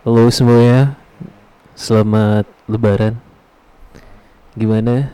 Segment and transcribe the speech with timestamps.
[0.00, 0.96] Halo semuanya,
[1.76, 3.20] selamat Lebaran.
[4.56, 5.12] Gimana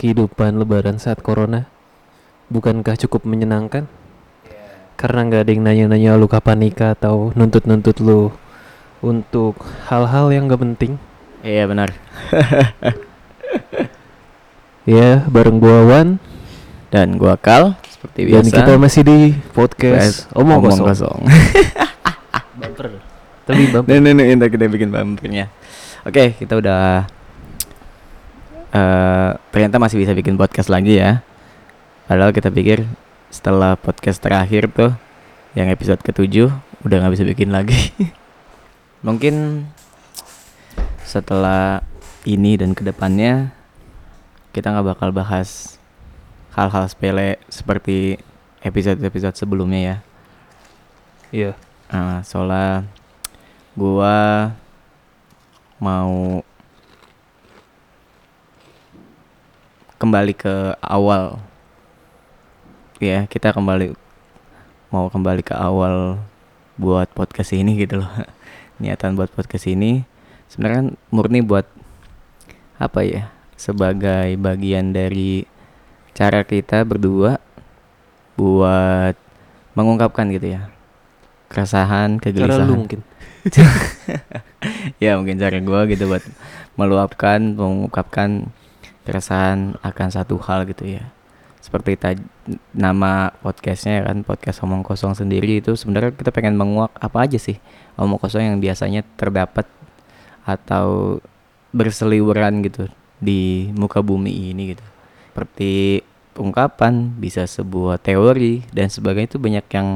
[0.00, 1.68] kehidupan Lebaran saat Corona?
[2.48, 3.84] Bukankah cukup menyenangkan?
[4.96, 8.32] Karena nggak ada yang nanya-nanya lu kapan nikah atau nuntut-nuntut lu
[9.04, 9.60] untuk
[9.92, 10.92] hal-hal yang nggak penting.
[11.44, 11.92] Iya benar.
[14.86, 16.22] Ya, bareng gua Wan
[16.94, 18.54] Dan gua Kal seperti dan biasa.
[18.54, 19.18] kita masih di
[19.50, 20.86] podcast Omong, Kosong.
[20.86, 21.20] kosong.
[22.62, 23.02] Bumper.
[23.46, 23.88] Tapi bumper.
[23.94, 25.46] Nih nih nih kita bikin bumpernya.
[26.02, 27.06] Oke kita udah
[28.74, 31.22] eh ternyata masih bisa bikin podcast lagi ya.
[32.10, 32.82] Padahal kita pikir
[33.30, 34.90] setelah podcast terakhir tuh
[35.54, 36.50] yang episode ketujuh
[36.82, 37.94] udah nggak bisa bikin lagi.
[39.06, 39.66] Mungkin
[41.06, 41.86] setelah
[42.26, 43.54] ini dan ke depannya
[44.50, 45.78] kita nggak bakal bahas
[46.56, 48.18] hal-hal sepele seperti
[48.64, 49.96] episode-episode sebelumnya ya.
[51.30, 51.52] Iya.
[51.92, 52.88] Nah, soalnya
[53.76, 54.56] gua
[55.76, 56.40] mau
[60.00, 61.36] kembali ke awal.
[62.96, 63.92] Ya, kita kembali
[64.88, 66.16] mau kembali ke awal
[66.80, 68.08] buat podcast ini gitu loh.
[68.80, 70.08] Niatan buat podcast ini
[70.48, 71.68] sebenarnya kan murni buat
[72.80, 73.28] apa ya?
[73.60, 75.44] Sebagai bagian dari
[76.16, 77.36] cara kita berdua
[78.40, 79.16] buat
[79.76, 80.75] mengungkapkan gitu ya
[81.50, 83.00] keresahan Cara kegelisahan lu mungkin.
[85.02, 86.24] ya mungkin cara gue gitu buat
[86.74, 88.50] meluapkan mengungkapkan
[89.06, 91.06] keresahan akan satu hal gitu ya.
[91.62, 92.22] Seperti tadi
[92.70, 97.58] nama podcastnya kan podcast omong kosong sendiri itu sebenarnya kita pengen menguak apa aja sih
[97.98, 99.66] omong kosong yang biasanya terdapat
[100.46, 101.18] atau
[101.74, 102.86] berseliweran gitu
[103.18, 104.84] di muka bumi ini gitu.
[105.34, 106.00] Seperti
[106.38, 109.36] ungkapan bisa sebuah teori dan sebagainya.
[109.36, 109.88] Itu banyak yang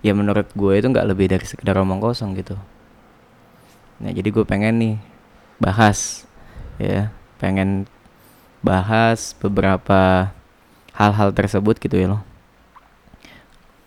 [0.00, 2.56] ya menurut gue itu nggak lebih dari sekedar omong kosong gitu
[4.00, 4.94] nah jadi gue pengen nih
[5.60, 6.24] bahas
[6.80, 7.84] ya pengen
[8.60, 10.32] bahas beberapa
[10.96, 12.22] hal-hal tersebut gitu ya loh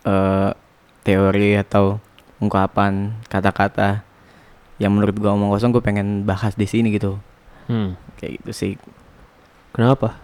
[0.04, 0.52] eh
[1.04, 2.00] teori atau
[2.40, 4.04] ungkapan kata-kata
[4.78, 7.18] yang menurut gue omong kosong gue pengen bahas di sini gitu
[7.64, 7.96] Hmm.
[8.20, 8.74] kayak gitu sih
[9.72, 10.20] Kenapa?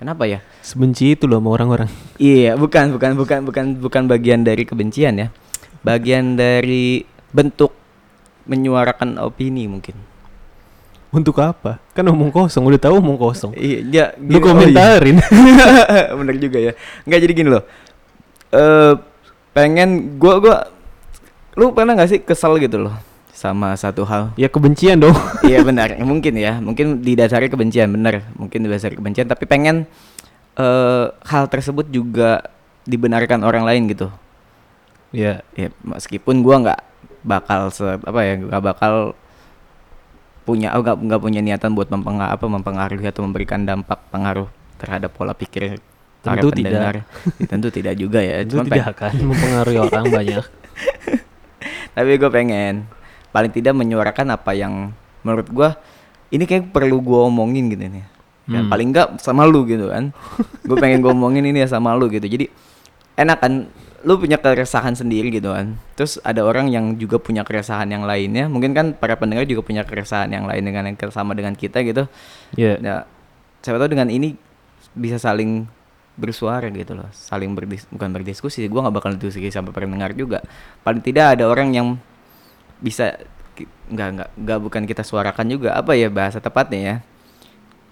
[0.00, 1.90] Kenapa ya Sebenci itu loh sama orang-orang.
[2.16, 5.28] Iya, bukan, bukan, bukan, bukan, bukan bagian dari kebencian ya.
[5.84, 7.76] Bagian dari bentuk
[8.48, 9.92] menyuarakan opini mungkin.
[11.12, 11.82] Untuk apa?
[11.92, 13.52] Kan omong kosong, udah tahu omong kosong.
[13.52, 14.48] Iya, ya, Lu gini- oh iya.
[14.48, 15.16] komentarin.
[16.24, 16.72] Bener juga ya.
[17.04, 17.64] Enggak jadi gini loh.
[18.54, 18.94] Eh
[19.50, 20.56] pengen gua gua
[21.58, 22.94] lu pernah nggak sih kesel gitu loh
[23.40, 24.36] sama satu hal?
[24.36, 25.16] ya kebencian dong.
[25.48, 29.88] iya benar, mungkin ya, mungkin didasari kebencian, benar, mungkin didasari kebencian, tapi pengen
[30.60, 32.44] eh hal tersebut juga
[32.84, 34.12] dibenarkan orang lain gitu.
[35.10, 36.80] ya, ya meskipun gua nggak
[37.24, 39.12] bakal se apa ya nggak bakal
[40.44, 44.48] punya oh, nggak nggak punya niatan buat mempengaruhi apa mempengaruhi atau memberikan dampak pengaruh
[44.80, 45.78] terhadap pola pikir
[46.24, 47.04] para Tentu pendengar Ya,
[47.48, 50.44] tentu tidak juga ya Cuman tidak akan mempengaruhi orang banyak.
[51.96, 52.88] tapi gue pengen
[53.30, 55.78] paling tidak menyuarakan apa yang menurut gua
[56.30, 58.06] ini kayak perlu gua omongin gitu nih.
[58.50, 58.70] Dan Hmm.
[58.72, 60.10] paling enggak sama lu gitu kan.
[60.66, 62.26] Gue pengen gua omongin ini ya sama lu gitu.
[62.26, 62.50] Jadi
[63.14, 63.70] enak kan
[64.02, 65.76] lu punya keresahan sendiri gitu kan.
[65.94, 68.48] Terus ada orang yang juga punya keresahan yang lainnya.
[68.50, 72.08] Mungkin kan para pendengar juga punya keresahan yang lain dengan yang sama dengan kita gitu.
[72.58, 73.06] Ya, nah
[73.60, 74.34] siapa tahu dengan ini
[74.96, 75.68] bisa saling
[76.18, 77.06] bersuara gitu loh.
[77.12, 80.42] Saling berdis bukan berdiskusi gua nggak bakal diskusi sampai pendengar juga.
[80.82, 82.00] Paling tidak ada orang yang
[82.80, 83.16] bisa
[83.92, 86.96] nggak nggak nggak bukan kita suarakan juga apa ya bahasa tepatnya ya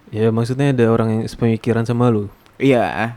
[0.09, 2.33] ya maksudnya ada orang yang sepemikiran sama lu.
[2.57, 3.15] Iya,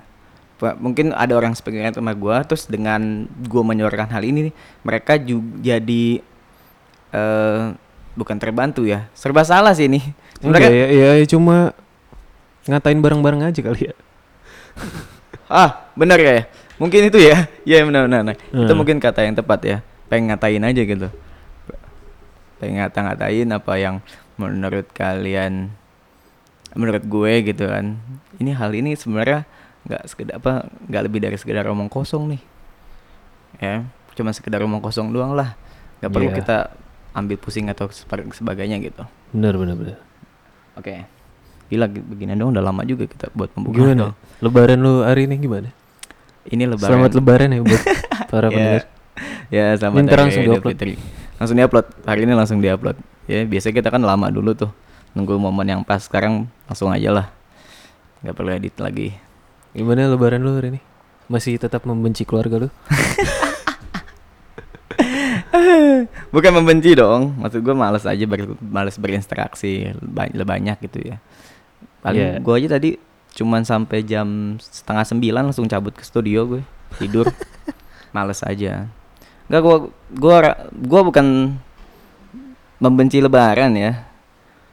[0.77, 4.51] mungkin ada orang sepikiran sama gua, terus dengan gua menyuarakan hal ini,
[4.83, 6.21] mereka juga jadi
[7.11, 7.63] eh
[8.13, 10.03] bukan terbantu ya, serba salah sih ini.
[10.43, 11.71] Sebenarnya, ya, ya, ya cuma
[12.67, 13.95] ngatain bareng-bareng aja kali ya.
[15.49, 16.45] ah benar ya,
[16.75, 18.19] mungkin itu ya, ya benar benar.
[18.29, 18.37] benar.
[18.51, 18.77] Itu Hmm.
[18.77, 19.77] mungkin kata yang tepat ya,
[20.11, 21.07] pengen ngatain aja gitu,
[22.61, 23.95] pengen ngata-ngatain apa yang
[24.37, 25.73] menurut kalian,
[26.71, 27.97] menurut gue gitu kan.
[28.37, 29.49] Ini hal ini sebenarnya
[29.81, 30.51] nggak sekedar apa,
[30.85, 32.41] nggak lebih dari sekedar omong kosong nih.
[33.57, 35.53] ya cuma sekedar omong kosong doang lah
[35.99, 36.35] nggak perlu Iya.
[36.35, 36.57] kita
[37.11, 39.97] ambil pusing atau sebagainya gitu Benar, benar, benar.
[40.73, 40.95] oke
[41.67, 44.01] gila g- begini dong udah lama juga kita buat pembukaan Gimana?
[44.01, 44.13] dong.
[44.39, 45.69] Lebaran lu hari ini gimana?
[46.43, 47.83] ini lebaran Selamat lebaran ya buat
[48.31, 48.83] para ya, pendengar.
[49.47, 50.61] ya selamat Ini ntar Hari Idul.
[50.63, 50.93] Fitri.
[51.41, 54.69] Langsung diupload hari ini langsung diupload ya biasanya kita kan lama dulu tuh
[55.17, 57.27] nunggu momen yang pas sekarang langsung aja lah
[58.21, 59.17] nggak perlu edit lagi
[59.71, 60.81] Gimana lebaran lu hari ini?
[61.31, 62.69] Masih tetap membenci keluarga lu?
[66.35, 67.39] Bukan membenci dong.
[67.39, 71.23] Maksud gue males aja ber, males berinteraksi banyak, banyak gitu ya.
[72.03, 72.43] Paling Iya.
[72.43, 72.89] gue aja tadi
[73.31, 76.61] cuman sampai jam setengah sembilan langsung cabut ke studio gue
[76.99, 77.31] tidur.
[78.15, 78.91] males aja.
[79.51, 79.77] Enggak gue
[80.15, 80.35] gue
[80.87, 81.27] gue bukan
[82.79, 84.07] membenci lebaran ya.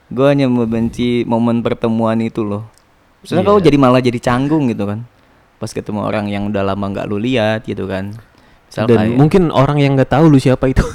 [0.07, 2.63] Gue hanya membenci momen pertemuan itu loh.
[3.21, 3.51] Soalnya Iya.
[3.51, 5.03] kau jadi malah jadi canggung gitu kan.
[5.59, 8.15] Pas ketemu orang yang udah lama nggak lu lihat gitu kan.
[8.71, 10.81] Misal Dan kayak- mungkin orang yang nggak tahu lu siapa itu.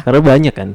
[0.00, 0.72] Karena banyak kan.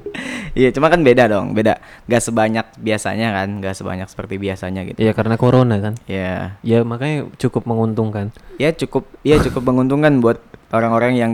[0.54, 1.82] Iya, cuma kan beda dong, beda.
[2.06, 5.02] Gak sebanyak biasanya kan, gak sebanyak seperti biasanya gitu.
[5.02, 5.98] Ya karena corona kan.
[6.06, 11.32] Ya, Ya makanya cukup menguntungkan ya cukup, ya cukup menguntungkan buat orang-orang yang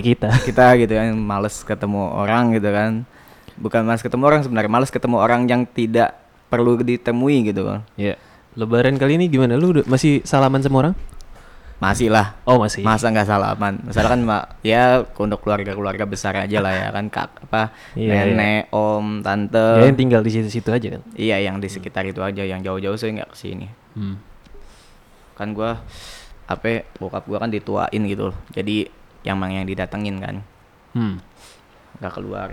[0.00, 0.30] kita.
[0.46, 3.04] kita gitu kan, males ketemu orang gitu kan.
[3.58, 6.16] Bukan males ketemu orang sebenarnya, males ketemu orang yang tidak
[6.48, 7.84] perlu ditemui gitu kan.
[7.94, 8.16] Ya.
[8.54, 9.58] Lebaran kali ini gimana?
[9.58, 10.94] Lu udah- masih salaman sama orang?
[11.82, 12.86] Masih lah, Oh masih.
[12.86, 13.82] masa nggak salaman.
[13.82, 18.70] Misalnya kan ma- ya untuk keluarga-keluarga besar aja lah ya kan, kak apa Iya, nenek,
[18.70, 19.82] om, tante.
[19.82, 21.02] Ya yang tinggal di situ-situ aja kan.
[21.18, 23.66] Iya, yang di sekitar itu aja, yang jauh-jauh saya nggak ke sini.
[23.98, 24.16] Hmm.
[25.32, 25.80] kan gua
[26.44, 28.86] apa bokap gua kan dituain gitu loh jadi
[29.22, 30.34] yang mang yang didatengin kan
[30.92, 31.16] Hmm.
[31.96, 32.52] nggak keluar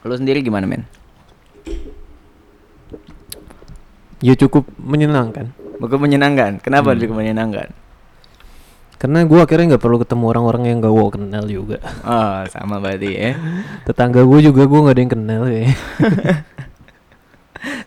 [0.00, 0.88] lu sendiri gimana men
[4.20, 5.48] Ya cukup menyenangkan.
[5.80, 7.00] Bukan menyenangkan kenapa Hmm.
[7.00, 7.68] cukup menyenangkan
[8.96, 11.76] Karena gua akhirnya nggak perlu ketemu orang-orang yang gak gua kenal juga.
[12.02, 13.30] oh sama berarti ya
[13.86, 15.60] Tetangga gue juga gua nggak ada yang kenal ya.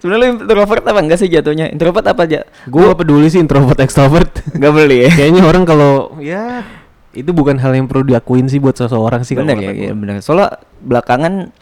[0.01, 4.31] sebenarnya introvert apa enggak sih jatuhnya introvert apa aja Gue gak peduli sih introvert extrovert.
[4.51, 6.63] nggak beli ya Kayaknya orang kalau ya
[7.13, 9.37] itu bukan hal yang perlu diakuin sih buat seseorang sih.
[9.37, 9.93] bener ya, gua.
[9.93, 10.15] bener.
[10.25, 11.53] Soalnya belakangan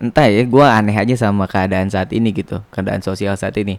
[0.00, 3.76] entah ya gua aneh aja sama keadaan saat ini gitu keadaan sosial saat ini.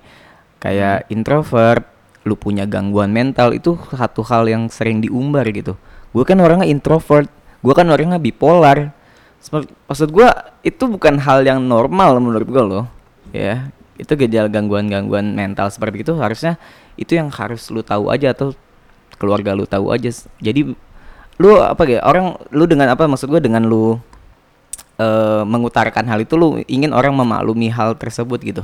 [0.62, 1.86] Kayak introvert
[2.25, 5.78] lu punya gangguan mental itu satu hal yang sering diumbar gitu.
[6.12, 7.30] Gue kan orangnya introvert
[7.62, 8.94] gue kan orangnya bipolar.
[9.90, 12.86] Maksud gua itu bukan hal yang normal menurut gua loh
[13.34, 13.74] ya.
[13.98, 16.62] Itu gejala gangguan-gangguan mental seperti itu harusnya
[16.98, 18.54] itu yang harus lu tahu aja atau
[19.18, 20.10] keluarga lu tahu aja.
[20.42, 20.78] Jadi
[21.38, 23.06] lu apa ya orang lu dengan apa?
[23.06, 23.98] Maksud gua dengan lu
[24.98, 28.63] eh mengutarakan hal itu lu ingin orang memaklumi hal tersebut gitu?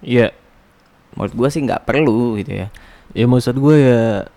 [0.00, 0.32] Iya.
[1.16, 2.68] menurut gua sih nggak perlu gitu ya.
[3.16, 4.28] Ya maksud gue ya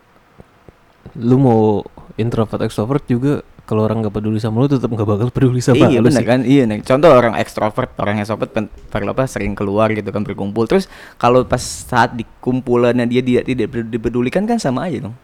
[1.20, 1.84] lu mau
[2.16, 6.00] introvert extrovert juga kalau orang nggak peduli sama lu tetap nggak bakal peduli sama iya
[6.00, 6.28] lu benar sih.
[6.28, 6.40] kan?
[6.48, 10.68] Iya nih contoh orang ekstrovert orang ekstrovert pen- perlu apa sering keluar gitu kan berkumpul.
[10.72, 10.88] Terus
[11.20, 15.16] kalau pas saat di kumpulannya dia tidak tidak dipedulikan kan sama aja dong.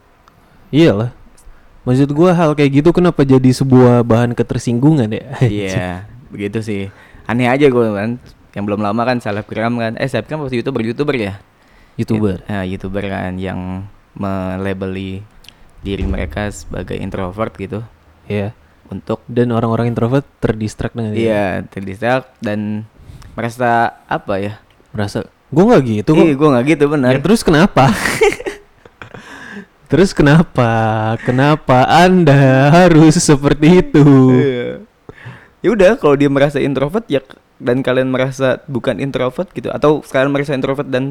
[0.72, 1.12] Iyalah.
[1.88, 5.24] Maksud gua hal kayak gitu kenapa jadi sebuah bahan ketersinggungan ya?
[5.48, 5.88] iya
[6.28, 6.92] begitu sih
[7.24, 8.20] aneh aja gue kan
[8.52, 11.34] yang belum lama kan selebgram kan eh selebgram pasti youtuber youtuber ya
[11.98, 12.46] YouTuber.
[12.46, 15.26] Ya, youtuber kan yang melabeli
[15.82, 17.82] diri mereka sebagai introvert gitu
[18.28, 18.54] Iya.
[18.88, 21.22] untuk Dan orang-orang introvert terdistract dengan dia.
[21.24, 22.86] iya terdistract dan
[23.34, 24.54] merasa apa ya
[24.94, 26.26] Merasa gua nggak gitu kok.
[26.26, 27.12] Iya, gue nggak gitu benar.
[27.16, 27.88] Ya, terus kenapa?
[29.88, 30.70] terus kenapa?
[31.24, 34.06] Kenapa Anda harus seperti itu?
[34.36, 34.70] Iya.
[35.66, 37.24] Ya udah, kalau dia merasa introvert ya
[37.58, 41.10] dan kalian merasa bukan introvert gitu atau kalian merasa introvert dan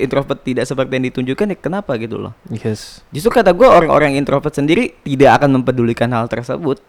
[0.00, 2.32] introvert tidak seperti yang ditunjukkan ya kenapa gitu loh.
[2.48, 3.04] Yes.
[3.12, 6.80] Justru kata gue orang-orang introvert sendiri tidak akan mempedulikan hal tersebut.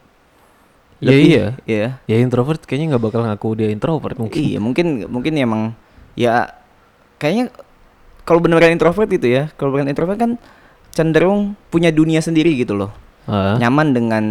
[1.04, 1.46] Ya iya.
[1.68, 2.00] Iya.
[2.08, 4.40] Ya introvert kayaknya nggak bakal ngaku dia introvert mungkin.
[4.40, 5.62] Iya, mungkin mungkin emang
[6.16, 6.56] ya
[7.20, 7.52] kayaknya
[8.24, 10.32] kalau beneran introvert gitu ya, kalau beneran introvert kan
[10.94, 12.94] cenderung punya dunia sendiri gitu loh.
[13.26, 14.24] Ah, Nyaman dengan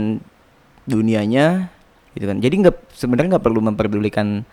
[0.87, 1.69] dunianya
[2.15, 2.39] gitu kan.
[2.39, 4.47] Jadi nggak sebenarnya nggak perlu memperdulikan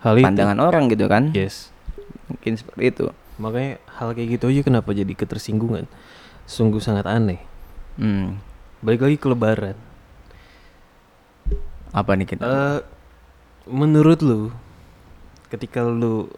[0.00, 0.24] hal itu.
[0.24, 1.34] pandangan orang gitu kan.
[1.34, 1.74] Yes.
[2.30, 3.06] Mungkin seperti itu.
[3.42, 5.90] Makanya hal kayak gitu aja kenapa jadi ketersinggungan?
[6.46, 7.42] Sungguh sangat aneh.
[7.98, 8.38] Hmm.
[8.82, 9.76] Balik lagi ke lebaran.
[11.90, 12.44] Apa nih kita?
[12.44, 12.78] Eh,
[13.66, 14.40] menurut lu
[15.48, 16.28] ketika lu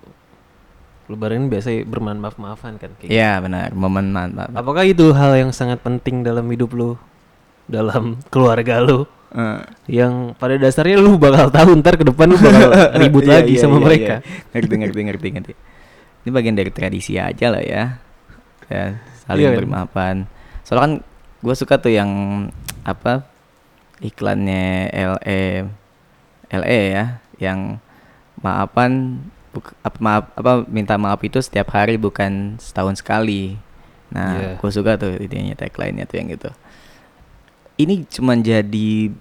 [1.10, 3.18] lebaran biasa bermaaf maaf maafan kan kayak gitu.
[3.18, 4.46] Iya benar, momen mantap.
[4.54, 6.94] Apakah itu hal yang sangat penting dalam hidup lu?
[7.66, 9.04] Dalam keluarga lu?
[9.30, 9.62] Eh,
[10.02, 12.70] Yang pada dasarnya lu bakal tahu ntar ke depan lu bakal
[13.02, 14.14] ribut iya, lagi iya, sama iya, mereka.
[14.22, 14.48] iya.
[14.54, 15.52] Ngerti ngerti ngerti ngerti.
[16.20, 17.84] Ini bagian dari tradisi aja lah ya.
[18.70, 18.84] Ya,
[19.26, 19.58] saling Iya kan?
[19.66, 20.16] bermaafan.
[20.62, 20.92] Soalnya kan
[21.42, 22.10] gue suka tuh yang
[22.86, 23.26] apa
[23.98, 25.42] iklannya LE
[26.50, 27.04] LE ya,
[27.38, 27.78] yang
[28.42, 33.58] maafan buk- apa maaf apa minta maaf itu setiap hari bukan setahun sekali.
[34.10, 34.50] Nah, Iya.
[34.56, 36.50] gue suka tuh idenya tagline-nya tuh yang gitu.
[37.76, 39.14] Ini cuman jadi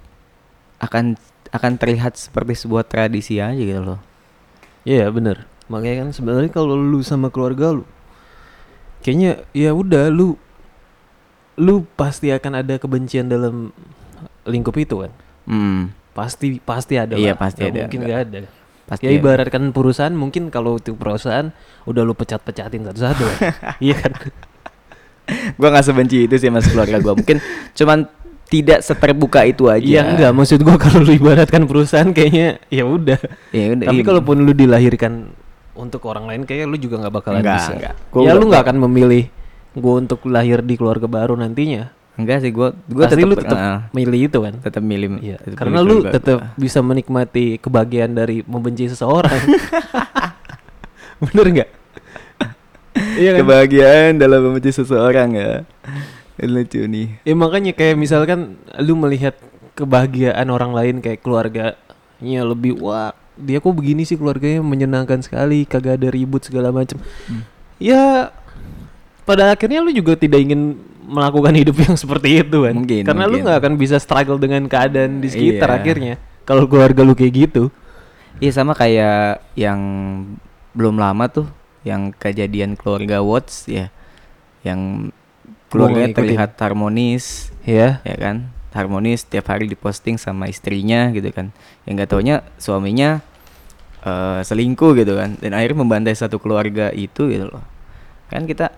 [0.79, 1.13] akan
[1.50, 4.00] akan terlihat seperti sebuah tradisi aja gitu loh.
[4.81, 7.83] Iya bener Makanya kan sebenarnya kalau lu sama keluarga lu
[9.00, 10.33] Kayaknya ya udah lu
[11.55, 13.69] Lu pasti akan ada kebencian dalam
[14.43, 15.12] lingkup itu kan
[15.43, 15.89] Hmm.
[16.12, 17.38] pasti pasti ada Iya, lah.
[17.38, 17.81] pasti Nggak ada.
[17.83, 18.39] mungkin nggak ada
[18.89, 19.17] Pasti ya ada.
[19.17, 21.53] ibaratkan perusahaan mungkin kalau itu perusahaan
[21.86, 23.38] udah lu pecat-pecatin satu-satu lah.
[23.86, 24.13] iya kan
[25.55, 27.13] Gua nggak sebenci itu sih mas keluarga gua.
[27.13, 27.38] Mungkin
[27.72, 28.10] cuman
[28.50, 29.77] tidak seterbuka itu aja.
[29.79, 33.86] iya enggak maksud gua kalau lu ibaratkan perusahaan kayaknya ya udah Ya udah.
[33.86, 34.08] tapi iya.
[34.10, 35.29] kalaupun lu dilahirkan
[35.74, 37.96] untuk orang lain kayaknya lu juga nggak bakalan Nggak, bisa nggak.
[38.10, 39.29] Gua ya lu nggak akan memilih
[39.72, 43.57] gua untuk lahir di keluarga baru nantinya enggak sih gua gua pasti tetap lu tetap
[43.57, 48.11] eh, milih itu kan tetap milih Iya, tetap karena milih lu tetap bisa menikmati kebahagiaan
[48.11, 49.39] dari membenci seseorang.
[51.23, 51.69] Bener nggak?
[53.15, 53.39] iya kan?
[53.43, 55.51] kebahagiaan dalam membenci seseorang ya.
[56.39, 57.19] Lucu nih.
[57.27, 59.35] Ya makanya kayak misalkan lu melihat
[59.75, 65.95] kebahagiaan orang lain kayak keluarganya lebih wah dia kok begini sih keluarganya menyenangkan sekali kagak
[66.03, 67.47] ada ribut segala macem Hmm.
[67.79, 68.35] ya
[69.23, 70.75] pada akhirnya lu juga tidak ingin
[71.09, 72.73] melakukan hidup yang seperti itu kan?
[72.77, 73.43] Mungkin, karena lu mungkin.
[73.49, 75.77] nggak akan bisa struggle dengan keadaan di sekitar Iya.
[75.81, 76.13] akhirnya
[76.45, 77.73] kalau keluarga lu kayak gitu.
[78.39, 79.81] Iya sama kayak yang
[80.71, 81.49] belum lama tuh
[81.83, 83.91] yang kejadian keluarga Watts ya.
[84.63, 85.11] Yang
[85.67, 88.49] keluarganya terlihat harmonis ya ya kan?
[88.71, 91.51] Harmonis tiap hari diposting sama istrinya gitu kan.
[91.83, 93.19] Yang nggak taunya suaminya
[94.07, 95.35] eh, selingkuh gitu kan.
[95.35, 97.65] Dan akhirnya membantai satu keluarga itu gitu loh.
[98.31, 98.71] Kan kita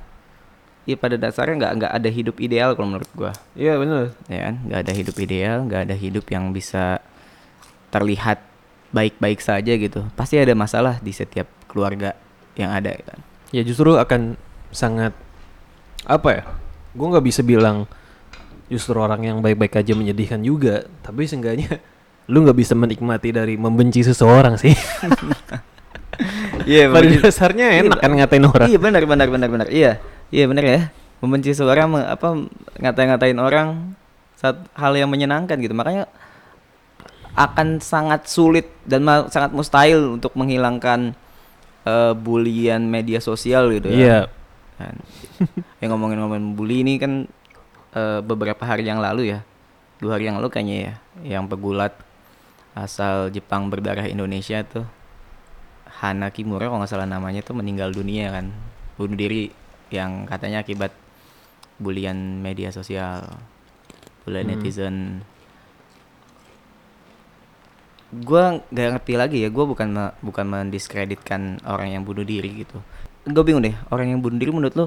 [0.93, 3.31] ya pada dasarnya nggak nggak ada hidup ideal kalau menurut gua.
[3.55, 4.13] Iya bener.
[4.27, 4.55] Ya kan?
[4.67, 6.99] Nggak ada hidup ideal nggak ada hidup yang bisa
[7.91, 8.39] terlihat
[8.91, 10.03] baik-baik saja gitu.
[10.15, 12.15] Pasti ada masalah di setiap keluarga
[12.59, 13.19] yang ada kan?
[13.51, 14.35] Ya justru akan
[14.71, 15.15] sangat
[16.07, 16.43] apa ya?
[16.91, 17.87] Gue nggak bisa bilang
[18.67, 20.87] justru orang yang baik-baik aja menyedihkan juga.
[21.03, 21.79] Tapi seenggaknya
[22.31, 24.75] lu nggak bisa menikmati dari membenci seseorang sih.
[26.65, 28.67] Iya pada dasarnya enak kan ngatain orang.
[28.69, 29.67] Iya benar benar benar benar.
[29.71, 29.97] Iya.
[30.31, 30.81] Iya benar ya.
[31.19, 32.47] Membenci seorang apa
[32.81, 33.93] ngata-ngatain orang
[34.39, 35.75] saat hal yang menyenangkan gitu.
[35.75, 36.09] Makanya
[37.35, 41.15] akan sangat sulit dan sangat mustahil untuk menghilangkan
[41.87, 44.31] eh, bulian media sosial gitu iya ya.
[44.75, 44.95] Kan.
[45.79, 47.29] yang ngomongin-ngomongin bully ini kan
[47.95, 49.39] eh, beberapa hari yang lalu ya.
[50.01, 50.93] Dua hari yang lalu kayaknya ya
[51.37, 51.93] yang pegulat
[52.73, 54.87] asal Jepang berdarah Indonesia tuh
[56.01, 58.49] Hana Kimura kalau nggak salah namanya tuh meninggal dunia kan
[58.95, 59.51] bunuh diri
[59.91, 60.95] yang katanya akibat
[61.77, 63.27] bulian media sosial
[64.23, 64.53] bulian Hmm.
[64.57, 64.95] netizen.
[68.11, 72.83] Gua nggak ngerti lagi ya gua bukan me- bukan mendiskreditkan orang yang bunuh diri gitu.
[73.23, 74.85] Gue bingung deh orang yang bunuh diri menurut lo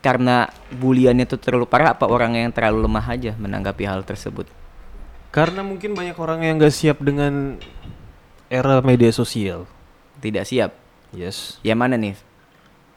[0.00, 4.46] karena buliannya tuh terlalu parah apa orang yang terlalu lemah aja menanggapi hal tersebut?
[5.32, 7.58] Karena mungkin banyak orang yang nggak siap dengan
[8.46, 9.66] era media sosial.
[10.20, 10.70] Tidak siap?
[11.10, 11.58] Yes.
[11.66, 12.14] Yang mana nih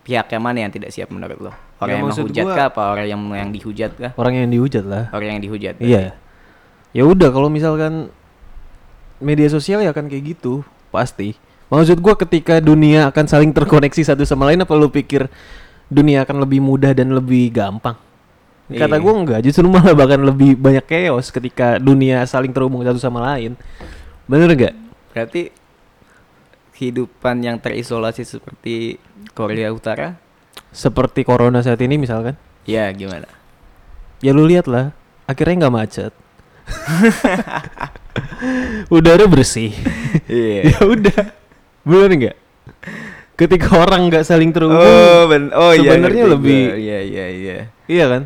[0.03, 2.83] pihak yang mana yang tidak siap menurut lo orang Ya, yang menghujat gua- kah apa?
[2.89, 4.11] Orang yang yang dihujat kah?
[4.15, 5.03] Orang yang dihujat lah.
[5.11, 5.75] Orang yang dihujat.
[5.79, 6.15] Iya.
[6.91, 8.07] Ya udah kalau misalkan
[9.17, 11.35] media sosial ya akan kayak gitu pasti.
[11.67, 15.25] Maksud gua ketika dunia akan saling terkoneksi satu sama lain apa lu pikir
[15.87, 17.97] dunia akan lebih mudah dan lebih gampang?
[18.65, 19.01] Kata Iya.
[19.01, 23.59] gua enggak justru malah bahkan lebih banyak chaos ketika dunia saling terhubung satu sama lain.
[24.23, 24.73] Bener nggak?
[25.11, 25.51] Berarti
[26.83, 28.99] kehidupan yang terisolasi seperti
[29.31, 30.19] Korea Utara?
[30.75, 32.35] Seperti corona saat ini misalkan?
[32.67, 33.31] Ya gimana?
[34.19, 34.91] Ya lu lihat lah
[35.23, 36.13] akhirnya nggak macet.
[38.91, 39.71] Udara bersih.
[40.27, 40.59] Iya.
[40.75, 41.21] Ya udah.
[41.87, 42.37] Bener nggak?
[43.33, 47.57] Ketika orang nggak saling terhubung oh ben oh iya sebenarnya ngerti lebih- iya iya iya.
[47.89, 48.21] Iya kan?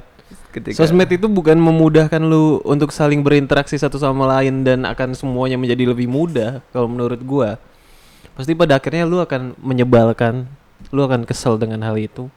[0.51, 5.55] Ketika sosmed itu bukan memudahkan lu untuk saling berinteraksi satu sama lain dan akan semuanya
[5.55, 7.55] menjadi lebih mudah kalau menurut gua
[8.37, 10.45] pasti pada akhirnya lu akan menyebalkan
[10.93, 12.29] lu akan kesel dengan hal itu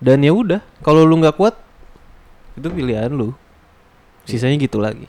[0.00, 1.54] dan ya udah kalau lu nggak kuat
[2.56, 3.36] itu pilihan lu
[4.24, 5.04] sisanya gitu lagi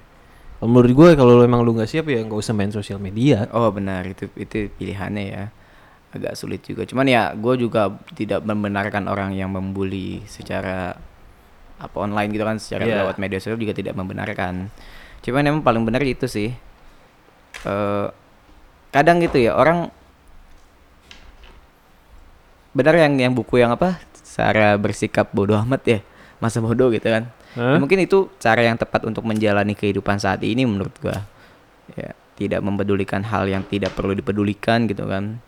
[0.60, 3.72] menurut gue kalau lu emang lu nggak siap ya nggak usah main sosial media Oh
[3.72, 5.44] benar itu itu pilihannya ya
[6.14, 6.86] agak sulit juga.
[6.86, 10.94] Cuman ya gue juga tidak membenarkan orang yang membuli secara
[11.82, 12.96] apa online gitu kan secara Iya.
[13.02, 14.70] lewat media sosial juga tidak membenarkan.
[15.26, 16.54] Cuman emang paling benar itu sih.
[17.66, 18.08] eh
[18.94, 19.90] kadang gitu ya orang
[22.78, 26.00] benar yang yang buku yang apa cara bersikap bodoh amat ya
[26.44, 27.32] masa bodoh gitu kan?
[27.56, 31.24] Ya, mungkin itu cara yang tepat untuk menjalani kehidupan saat ini menurut gua.
[31.96, 35.40] Ya, tidak mempedulikan hal yang tidak perlu dipedulikan gitu kan.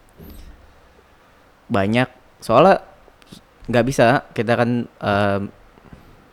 [1.68, 2.08] Banyak
[2.40, 2.80] soalnya
[3.68, 5.42] nggak bisa kita kan em,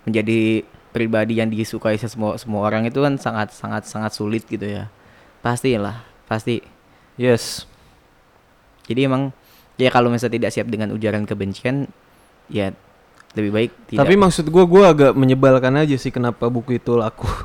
[0.05, 4.93] menjadi pribadi yang disukai semua semua orang itu kan sangat sangat sangat sulit gitu ya.
[5.43, 6.72] Pastilah, pasti.
[7.23, 7.71] Yes
[8.83, 9.31] Jadi emang
[9.79, 11.87] ya kalau misalnya tidak siap dengan ujaran kebencian
[12.51, 12.75] ya
[13.33, 14.05] lebih baik tidak.
[14.05, 17.25] Tapi maksud gua gua agak menyebalkan aja sih kenapa buku itu laku.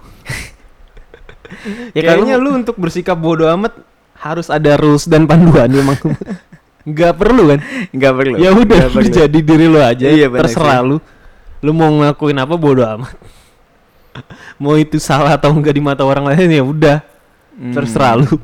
[1.95, 3.71] Ya, Kayaknya kalau- lu untuk bersikap bodoh amat
[4.19, 5.95] harus ada rules dan panduan emang.
[6.87, 7.59] Nggak perlu kan?
[7.91, 9.11] nggak perlu Ya udah Nggak lu perlu.
[9.15, 10.05] jadi diri lu aja.
[10.07, 10.87] Iya, terserah sih.
[10.87, 10.97] lu.
[11.59, 13.11] Lu mau ngelakuin apa bodoh amat.
[14.61, 16.97] mau itu salah atau enggak di mata orang lain ya udah.
[17.55, 17.75] Hmm.
[17.75, 18.39] Terserah lu.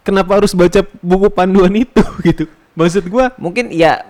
[0.00, 2.44] Kenapa harus baca buku panduan itu gitu?
[2.72, 4.04] Maksud gua mungkin ya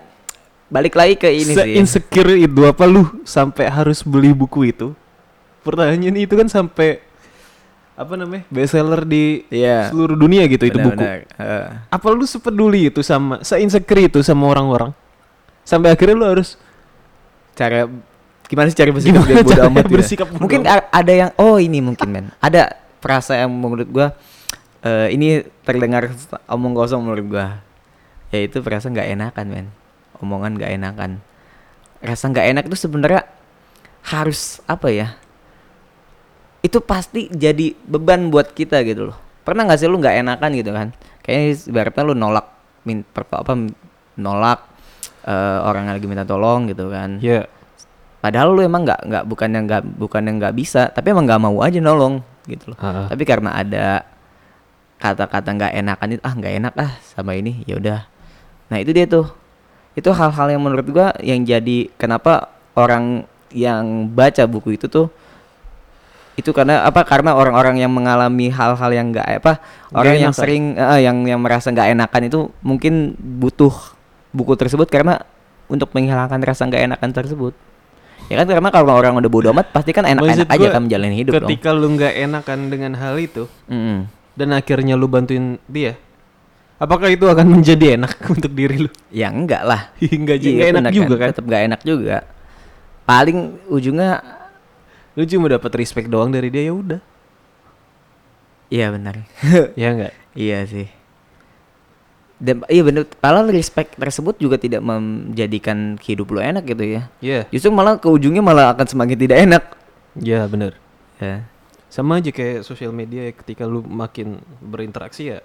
[0.71, 4.95] balik lagi ke ini sih insecure itu apa lu sampai harus beli buku itu?
[5.61, 7.03] Pertanyaan itu kan sampai
[7.91, 8.47] apa namanya?
[8.47, 9.91] bestseller di Iya.
[9.91, 11.03] seluruh dunia gitu itu buku.
[11.03, 11.65] Heeh.
[11.85, 14.95] Apa lu sepeduli itu sama se-insecure itu sama orang-orang?
[15.61, 16.55] Sampai akhirnya lu harus
[17.53, 17.85] cara
[18.47, 19.93] gimana sih cara bersikap Gimana bodo amat gitu?
[19.93, 20.83] bersikap bodo mungkin amat?
[20.89, 24.11] ada yang oh ini mungkin men ada perasa yang menurut gua
[24.85, 26.11] eh, ini terdengar
[26.49, 27.47] omong kosong menurut gua.
[28.31, 29.67] Yaitu perasa nggak enakan men.
[30.21, 31.11] Omongan nggak enakan.
[32.01, 33.27] Rasa nggak enak itu sebenarnya
[34.01, 35.13] harus apa ya
[36.61, 39.17] itu pasti jadi beban buat kita gitu loh.
[39.41, 40.87] Pernah nggak sih lu nggak enakan gitu kan?
[41.25, 42.45] Kayaknya ibaratnya lu nolak
[42.85, 43.53] min apa
[44.17, 44.59] nolak
[45.25, 47.17] eh, orang yang lagi minta tolong gitu kan.
[47.17, 47.49] Ya
[48.21, 51.41] Padahal lu emang nggak nggak bukan yang nggak bukan yang nggak bisa, tapi emang nggak
[51.41, 52.77] mau aja nolong gitu loh.
[52.77, 53.07] Ah, ah.
[53.09, 54.05] Tapi karena ada
[55.01, 58.05] kata-kata nggak enakan itu ah nggak enak ah sama ini ya udah.
[58.69, 59.27] Nah itu dia tuh.
[59.97, 65.11] Itu hal-hal yang menurut gua yang jadi kenapa orang yang baca buku itu tuh
[66.39, 69.59] itu karena apa karena orang-orang yang mengalami hal-hal yang nggak apa
[69.91, 70.41] orang yang enakan.
[70.41, 73.99] sering eh, yang yang merasa nggak enakan itu mungkin butuh
[74.31, 75.21] buku tersebut karena
[75.67, 77.53] untuk menghilangkan rasa nggak enakan tersebut
[78.31, 81.35] ya kan karena kalau orang udah bodo amat pasti kan enak-enak aja kan menjalani hidup
[81.35, 84.07] dong Ketika lu nggak enakan dengan hal itu Mm-mm.
[84.33, 85.99] Dan akhirnya lu bantuin dia,
[86.77, 88.89] apakah itu akan menjadi enak untuk diri lu?
[89.09, 91.27] ya enggak lah Enggak Iya, nggak enak juga kan?
[91.29, 92.17] tetap nggak enak juga
[93.03, 94.11] paling ujungnya
[95.11, 97.01] Lu cuma dapat respect doang dari dia ya udah.
[98.67, 99.27] iya benar
[99.79, 100.13] Ya enggak?
[100.31, 100.87] iya sih
[102.41, 107.45] dan iya benar padahal respect tersebut juga tidak menjadikan hidup lo enak gitu ya Iya.
[107.53, 109.63] justru malah ke ujungnya malah akan semakin tidak enak
[110.17, 110.73] Ya benar.
[111.17, 111.45] ya
[111.91, 115.39] Sama aja kayak sosial media ya, ketika lu makin berinteraksi ya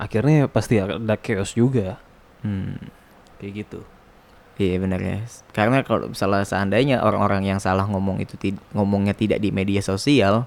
[0.00, 2.00] akhirnya pasti ada chaos juga
[2.44, 2.76] hmm.
[3.40, 3.80] kayak gitu.
[4.60, 5.18] Iya benar ya.
[5.56, 10.44] Karena kalau misalnya seandainya orang-orang yang salah ngomong itu tid- ngomongnya tidak di media sosial,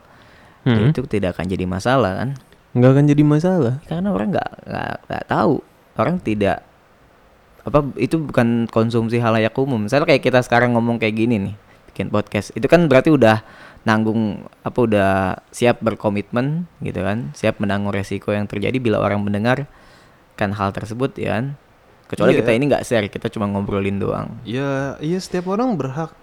[0.65, 0.89] Hmm.
[0.89, 2.29] itu tidak akan jadi masalah kan?
[2.73, 3.73] Nggak akan jadi masalah.
[3.85, 4.49] Karena orang nggak
[5.05, 5.61] nggak tahu,
[5.93, 6.65] orang tidak
[7.65, 9.85] apa itu bukan konsumsi halayak umum.
[9.85, 11.55] Misalnya kayak kita sekarang ngomong kayak gini nih,
[11.93, 13.45] bikin podcast, itu kan berarti udah
[13.85, 15.11] nanggung apa udah
[15.53, 19.69] siap berkomitmen gitu kan, siap menanggung resiko yang terjadi bila orang mendengar
[20.35, 21.45] kan hal tersebut ya kan.
[22.05, 22.45] Kecuali Iya.
[22.45, 24.37] kita ini nggak share, kita cuma ngobrolin doang.
[24.45, 26.13] Ya, iya setiap orang berhak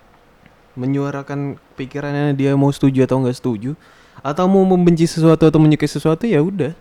[0.78, 3.74] menyuarakan pikirannya dia mau setuju atau nggak setuju
[4.22, 6.72] atau mau membenci sesuatu atau menyukai sesuatu ya udah.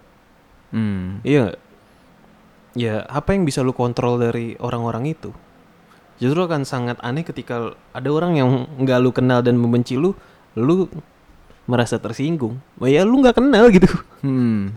[0.71, 1.19] Hmm.
[1.25, 1.57] Iya?
[2.71, 5.35] Ya, apa yang bisa lu kontrol dari orang-orang itu?
[6.23, 10.15] Justru akan sangat aneh ketika ada orang yang nggak lu kenal dan membenci lu,
[10.55, 10.87] lu
[11.65, 12.59] merasa tersinggung.
[12.77, 13.87] Oh ya lu nggak kenal gitu.
[14.21, 14.75] Hmm.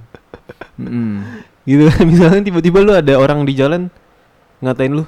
[0.79, 1.23] Hmm.
[1.69, 3.89] gitu misalnya tiba-tiba lu ada orang di jalan
[4.61, 5.05] ngatain lu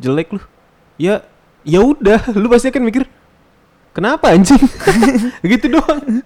[0.00, 0.40] jelek lu
[0.96, 1.20] ya
[1.64, 3.04] ya udah lu pasti akan mikir
[3.92, 4.56] kenapa anjing
[5.52, 6.24] gitu doang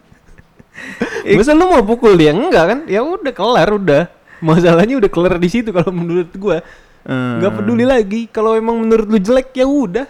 [1.26, 4.06] masa lu mau pukul dia enggak kan ya udah kelar udah
[4.38, 6.62] masalahnya udah kelar di situ kalau menurut gua
[7.04, 7.58] nggak Hmm.
[7.58, 10.06] peduli lagi kalau emang menurut lu jelek ya udah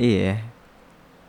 [0.00, 0.40] Iya.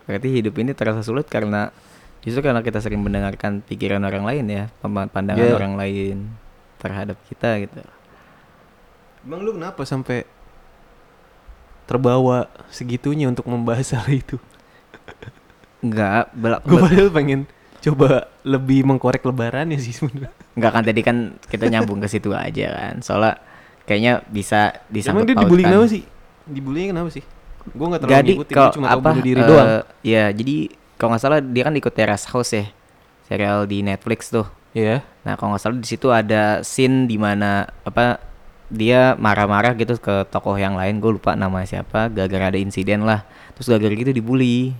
[0.03, 1.71] Berarti hidup ini terasa sulit karena
[2.19, 5.55] justru karena kita sering mendengarkan pikiran orang lain ya, pandangan Iya.
[5.55, 6.17] orang lain
[6.77, 7.79] terhadap kita gitu.
[9.23, 10.27] emang lu kenapa sampai
[11.83, 14.35] terbawa segitunya untuk membahas hal itu
[15.79, 17.39] Enggak, belak Gue padahal pengen
[17.83, 20.31] coba lebih mengkorek lebarannya sih sebenarnya.
[20.55, 23.03] enggak kan tadi kan kita nyambung ke situ aja kan.
[23.03, 23.43] Soalnya
[23.83, 26.03] kayaknya bisa Emang disangkut dia dibully kenapa sih?
[26.47, 27.23] Dibully kenapa sih?
[27.71, 29.67] Gue gak terlalu Jadi ngikutin, gue cuma apa bunuh diri eh, doang.
[30.03, 30.55] Ya, jadi
[30.99, 32.65] kalau nggak salah dia kan ikut Terrace House ya.
[33.23, 34.47] Serial di Netflix tuh.
[34.75, 35.05] Iya.
[35.23, 38.19] Nah, kalau nggak salah di situ ada scene di mana apa
[38.73, 43.23] dia marah-marah gitu ke tokoh yang lain, gue lupa namanya siapa, gara-gara ada insiden lah.
[43.55, 44.73] Terus gara-gara gitu dibully.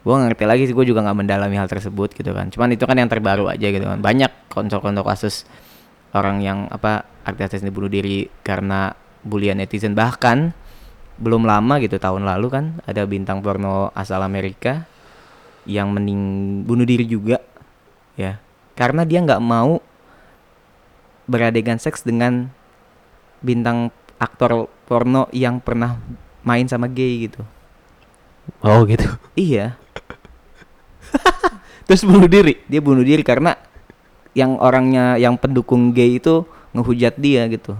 [0.00, 2.48] Gue ngerti lagi sih, gue juga nggak mendalami hal tersebut gitu kan.
[2.52, 3.98] Cuman itu kan yang terbaru aja gitu kan.
[3.98, 5.48] Banyak konco-konco kasus
[6.14, 10.56] orang yang apa artis-artis ini bunuh diri karena bulian netizen bahkan
[11.20, 14.88] belum lama gitu tahun lalu kan ada bintang porno asal Amerika
[15.68, 16.20] yang mening
[16.64, 17.38] bunuh diri juga
[18.16, 18.40] ya
[18.74, 19.84] karena dia nggak mau
[21.28, 22.48] beradegan seks dengan
[23.44, 26.00] bintang aktor porno yang pernah
[26.42, 27.44] main sama gay gitu
[28.64, 29.06] Oh gitu.
[29.38, 29.78] iya
[31.86, 32.58] Terus bunuh diri.
[32.66, 33.54] dia bunuh diri karena
[34.34, 37.74] yang orangnya yang pendukung gay itu ngehujat dia gitu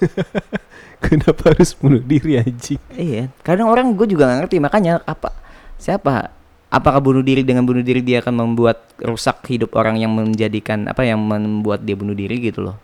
[1.04, 2.80] Kenapa harus bunuh diri anjing?
[2.94, 5.34] iya kadang orang gue juga nggak ngerti makanya apa
[5.76, 6.30] siapa
[6.68, 11.02] apakah bunuh diri dengan bunuh diri dia akan membuat rusak hidup orang yang menjadikan apa
[11.02, 12.76] yang membuat dia bunuh diri gitu loh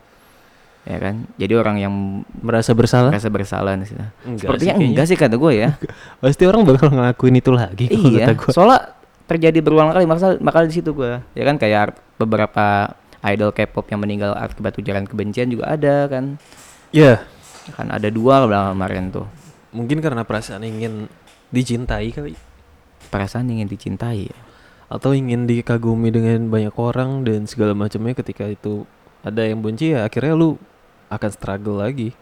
[0.80, 1.94] ya kan jadi orang yang
[2.40, 3.12] Merasa bersalah?
[3.12, 4.00] merasa bersalah situ.
[4.24, 5.68] Enggak sepertinya sih enggak sih kata gue ya
[6.18, 8.50] Pasti orang bakal ngelakuin itu lagi iya kata gua.
[8.50, 8.80] soalnya
[9.26, 12.90] terjadi berulang kali makanya makanya di situ gue ya kan kayak beberapa
[13.22, 16.40] idol K-pop yang meninggal akibat ujaran kebencian juga ada kan
[16.90, 17.22] Ya,
[17.76, 19.26] kan ada dua bilang kemarin tuh
[19.70, 21.06] mungkin karena perasaan ingin
[21.52, 22.34] dicintai kali
[23.10, 24.38] perasaan ingin dicintai ya.
[24.90, 28.86] atau ingin dikagumi dengan banyak orang dan segala macamnya ketika itu
[29.22, 30.58] ada yang benci ya akhirnya lu
[31.10, 32.14] akan struggle lagi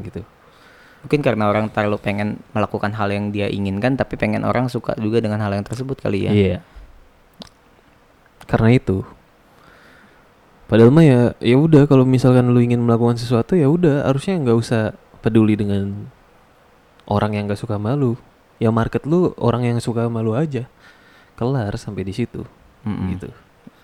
[0.00, 0.24] gitu.
[1.04, 5.20] mungkin karena orang terlalu pengen melakukan hal yang dia inginkan tapi pengen orang suka juga
[5.20, 6.58] dengan hal yang tersebut kali ya Iya.
[8.52, 9.00] Karena itu.
[10.72, 14.56] Padahal mah ya ya udah kalau misalkan lu ingin melakukan sesuatu ya udah harusnya nggak
[14.56, 16.08] usah peduli dengan
[17.04, 18.16] orang yang nggak suka malu.
[18.56, 20.64] Ya market lu orang yang suka malu aja.
[21.36, 22.48] Kelar sampai di situ
[22.88, 23.12] Mm-mm.
[23.12, 23.28] gitu.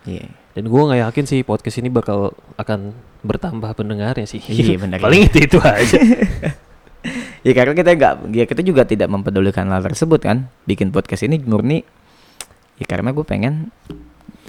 [0.08, 4.40] iya Dan gua nggak yakin sih podcast ini bakal akan bertambah pendengarnya sih.
[4.40, 4.96] Iya, benar.
[5.04, 6.00] Paling itu itu aja.
[7.46, 11.36] ya karena kita nggak ya kita juga tidak mempedulikan hal tersebut kan bikin podcast ini
[11.36, 11.84] murni
[12.80, 13.68] ya karena gue pengen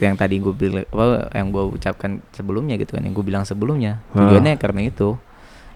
[0.06, 4.00] yang tadi gue bilang apa yang gue ucapkan sebelumnya gitu kan yang gue bilang sebelumnya.
[4.14, 4.28] Hah.
[4.28, 5.20] tujuannya karena itu.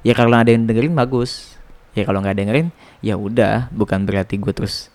[0.03, 1.55] Ya kalau ada yang dengerin bagus.
[1.95, 2.67] Ya kalau nggak dengerin
[2.99, 3.71] ya udah.
[3.71, 4.93] Bukan berarti gue terus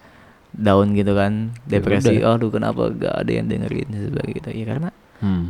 [0.52, 1.52] down gitu kan.
[1.68, 2.36] Ya depresi udah.
[2.36, 3.88] aduh kenapa gak ada yang dengerin?
[3.88, 4.48] sebagainya gitu.
[4.52, 4.88] Ya karena
[5.20, 5.44] hmm.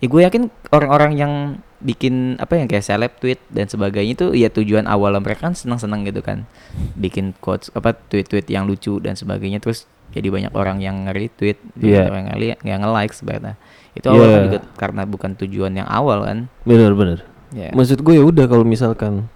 [0.00, 1.32] ya gue yakin orang-orang yang
[1.78, 6.04] bikin apa yang kayak seleb tweet dan sebagainya itu ya tujuan awal mereka kan senang-senang
[6.06, 6.44] gitu kan.
[6.98, 9.62] Bikin quotes apa tweet-tweet yang lucu dan sebagainya.
[9.62, 12.04] Terus jadi banyak orang yang nge-retweet Iya.
[12.04, 13.54] banyak orang yang nge- yang nge-like sebenarnya
[13.92, 14.44] itu awal kan Iya.
[14.46, 17.18] juga karena bukan tujuan yang awal kan Bener bener.
[17.50, 19.26] ya Maksud gue ya udah kalau misalkan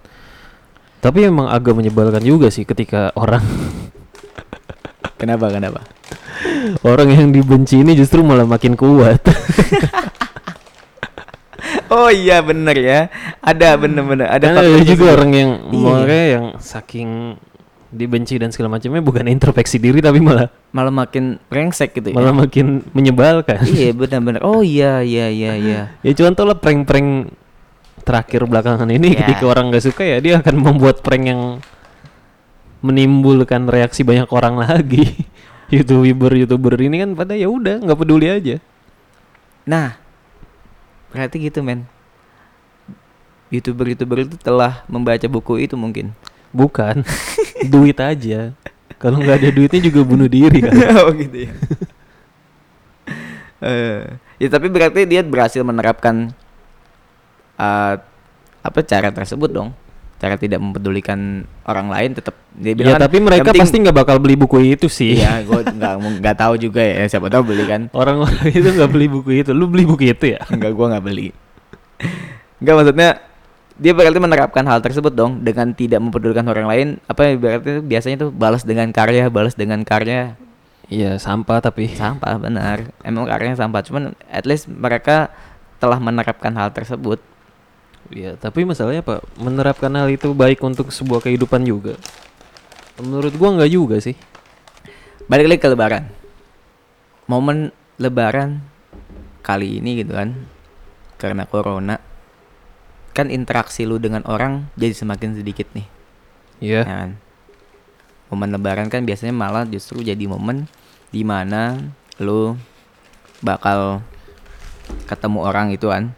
[0.99, 3.43] tapi emang agak menyebalkan juga sih ketika orang
[5.19, 5.83] kenapa kenapa
[6.81, 9.19] orang yang dibenci ini justru malah makin kuat.
[11.89, 12.99] oh iya bener ya
[13.39, 15.79] ada bener-bener ada Kan faktor ada juga orang yang Iya.
[15.81, 17.09] makanya yang saking
[17.93, 22.33] dibenci dan segala macamnya bukan introspeksi diri tapi malah malah makin brengsek gitu ya malah
[22.33, 23.61] makin menyebalkan.
[23.69, 27.29] iya benar-benar oh iya iya iya iya ya contoh lah prank-prank
[28.03, 29.23] terakhir belakangan ini Ya.
[29.23, 31.41] ketika orang nggak suka ya dia akan membuat prank yang
[32.83, 35.23] menimbulkan reaksi banyak orang lagi.
[35.73, 38.59] youtuber youtuber ini kan pada ya udah nggak peduli aja.
[39.63, 39.95] Nah,
[41.15, 41.87] berarti gitu men.
[43.53, 46.11] Youtuber-youtuber itu telah membaca buku itu mungkin.
[46.53, 47.01] Bukan
[47.73, 48.53] duit aja.
[48.95, 50.71] Kalau nggak ada duitnya juga bunuh diri kan.
[51.03, 51.51] oh gitu ya.
[53.63, 54.03] Eh,
[54.43, 56.35] ya tapi berarti dia berhasil menerapkan
[57.55, 57.93] eh,
[58.59, 59.71] apa cara tersebut dong.
[60.19, 63.95] Cara tidak mempedulikan orang lain tetap dia Ya bilang kan, tapi mereka penting- pasti nggak
[63.95, 65.15] bakal beli buku itu sih.
[65.15, 67.07] Iya, gue nggak nggak tahu juga ya.
[67.07, 67.87] Siapa tahu beli kan.
[67.95, 69.51] Orang-orang itu nggak beli buku itu.
[69.55, 70.43] Lu beli buku itu ya?
[70.51, 71.31] Enggak, gua nggak beli.
[72.59, 73.09] Enggak maksudnya
[73.73, 76.87] dia berarti menerapkan hal tersebut dong dengan tidak mempedulikan orang lain.
[77.09, 80.37] Apa berarti biasanya tuh balas dengan karya, balas dengan karya.
[80.93, 81.89] Iya sampah tapi.
[81.89, 82.93] Sampah benar.
[83.01, 85.33] Emang karyanya sampah, cuman at least mereka
[85.81, 87.17] telah menerapkan hal tersebut.
[88.13, 89.25] Iya tapi masalahnya apa?
[89.41, 91.97] Menerapkan hal itu baik untuk sebuah kehidupan juga.
[93.01, 94.13] Menurut gua nggak juga sih.
[95.25, 96.13] Balik lagi ke lebaran.
[97.25, 98.61] Momen lebaran
[99.41, 100.45] kali ini gitu kan.
[101.17, 102.12] Karena corona
[103.13, 105.87] kan interaksi lu dengan orang jadi semakin sedikit nih.
[106.59, 106.81] Iya.
[106.83, 107.11] ya kan?
[108.33, 110.65] Momen lebaran kan biasanya malah justru jadi momen
[111.13, 111.77] di mana
[112.17, 112.57] lu
[113.45, 114.01] bakal
[115.05, 116.17] ketemu orang itu kan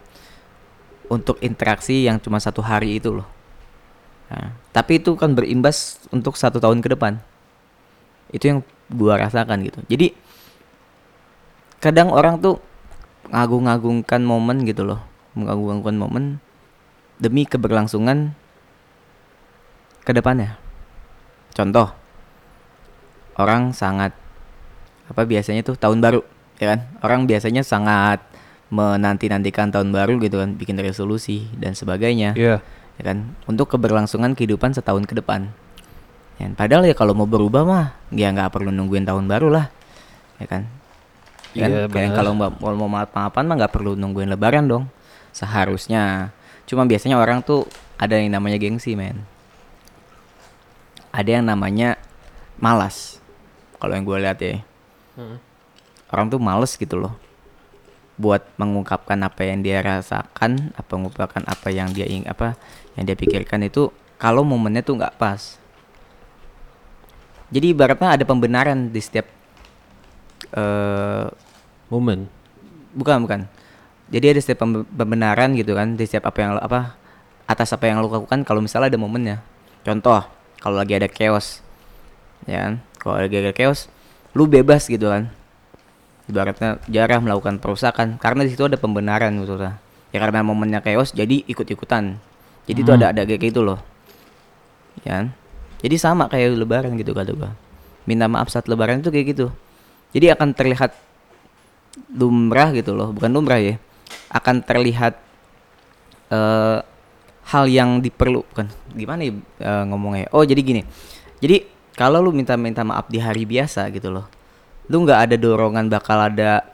[1.12, 3.28] untuk interaksi yang cuma satu hari itu loh.
[4.26, 7.20] Nah, tapi itu kan berimbas untuk satu tahun ke depan.
[8.34, 8.58] Itu yang
[8.90, 9.78] gua rasakan gitu.
[9.86, 10.16] Jadi
[11.78, 12.58] kadang orang tuh
[13.30, 14.98] ngagung-ngagungkan momen gitu loh.
[15.38, 16.24] Mengagung-agungkan momen
[17.16, 18.36] demi keberlangsungan
[20.02, 20.56] ke depannya
[21.56, 21.90] contoh
[23.36, 24.12] orang sangat
[25.06, 26.20] apa biasanya tuh tahun baru
[26.56, 26.80] ya kan?
[27.04, 28.20] Orang biasanya sangat
[28.72, 32.58] menanti-nantikan tahun baru gitu kan bikin resolusi dan sebagainya Iya.
[32.98, 33.36] ya kan?
[33.46, 35.52] Untuk keberlangsungan kehidupan setahun ke depan.
[36.36, 39.66] Ya, padahal ya kalau mau berubah mah ya nggak perlu nungguin tahun baru lah
[40.42, 40.62] ya kan?
[41.54, 41.70] Ya kan?
[41.70, 44.84] Iya, kayak kalau mau mau mau maaf-maafan mah nggak perlu nungguin lebaran dong.
[45.32, 46.34] Seharusnya
[46.66, 47.64] cuma biasanya orang tuh
[47.96, 49.22] ada yang namanya gengsi men
[51.14, 51.96] ada yang namanya
[52.60, 53.22] malas
[53.80, 54.60] kalau yang gue lihat ya
[55.16, 55.40] Hmm.
[56.12, 57.16] orang tuh males gitu loh
[58.20, 62.52] buat mengungkapkan apa yang dia rasakan apa mengungkapkan apa yang dia ingin apa
[63.00, 63.88] yang dia pikirkan itu
[64.20, 65.56] kalau momennya tuh nggak pas
[67.48, 69.24] jadi ibaratnya ada pembenaran di setiap
[70.52, 71.26] eh
[71.88, 72.28] Momen.
[72.92, 73.40] bukan bukan
[74.06, 76.94] jadi ada setiap pembe- pembenaran gitu kan di setiap apa yang lo- apa
[77.46, 79.36] atas apa yang lo lakukan kalau misalnya ada momennya.
[79.82, 80.22] Contoh
[80.62, 81.62] kalau lagi ada chaos
[82.46, 82.72] ya kan?
[83.02, 83.90] Kalau lagi ada chaos
[84.34, 85.30] lu bebas gitu kan.
[86.26, 89.78] Ibaratnya jarang melakukan perusakan karena di situ ada pembenaran gitu lah
[90.10, 92.18] ya karena momennya chaos jadi ikut ikutan
[92.66, 92.98] jadi itu Hmm.
[92.98, 93.78] ada ada kayak gitu loh.
[95.06, 95.26] Ya kan?
[95.82, 97.54] jadi sama kayak lebaran gitu kata gua.
[98.10, 99.46] Minta maaf saat lebaran itu kayak gitu.
[100.10, 100.94] Jadi akan terlihat
[102.10, 103.10] lumrah gitu loh.
[103.14, 103.78] Bukan lumrah ya
[104.30, 105.14] akan terlihat
[106.30, 106.78] eh
[107.46, 108.66] hal yang diperlukan
[108.98, 110.82] gimana ya eh, ngomongnya oh jadi gini
[111.38, 111.62] jadi
[111.94, 114.26] kalau lu minta minta maaf di hari biasa gitu loh
[114.90, 116.66] lu nggak ada dorongan bakal ada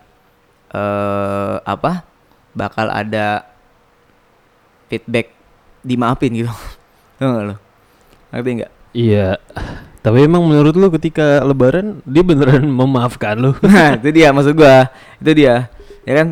[0.73, 2.09] eh apa
[2.57, 3.45] bakal ada
[4.89, 5.33] feedback
[5.85, 6.53] dimaafin gitu
[7.21, 7.57] lo
[8.33, 9.41] ngerti nggak Iya.
[10.03, 13.51] Tapi emang menurut lu ketika lebaran dia beneran memaafkan lu?
[13.65, 14.93] Nah, itu dia maksud gua.
[15.17, 15.73] Itu dia.
[16.05, 16.29] Ya kan?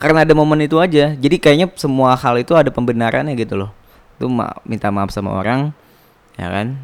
[0.00, 1.12] Karena ada momen itu aja.
[1.12, 3.70] Jadi kayaknya semua hal itu ada pembenarannya gitu loh.
[4.16, 5.76] Lu ma minta maaf sama orang,
[6.40, 6.80] ya kan?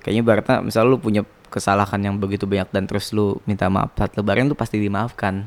[0.00, 4.16] Kayaknya berarti misal lu punya kesalahan yang begitu banyak dan terus lu minta maaf saat
[4.16, 5.44] lebaran tuh pasti dimaafkan.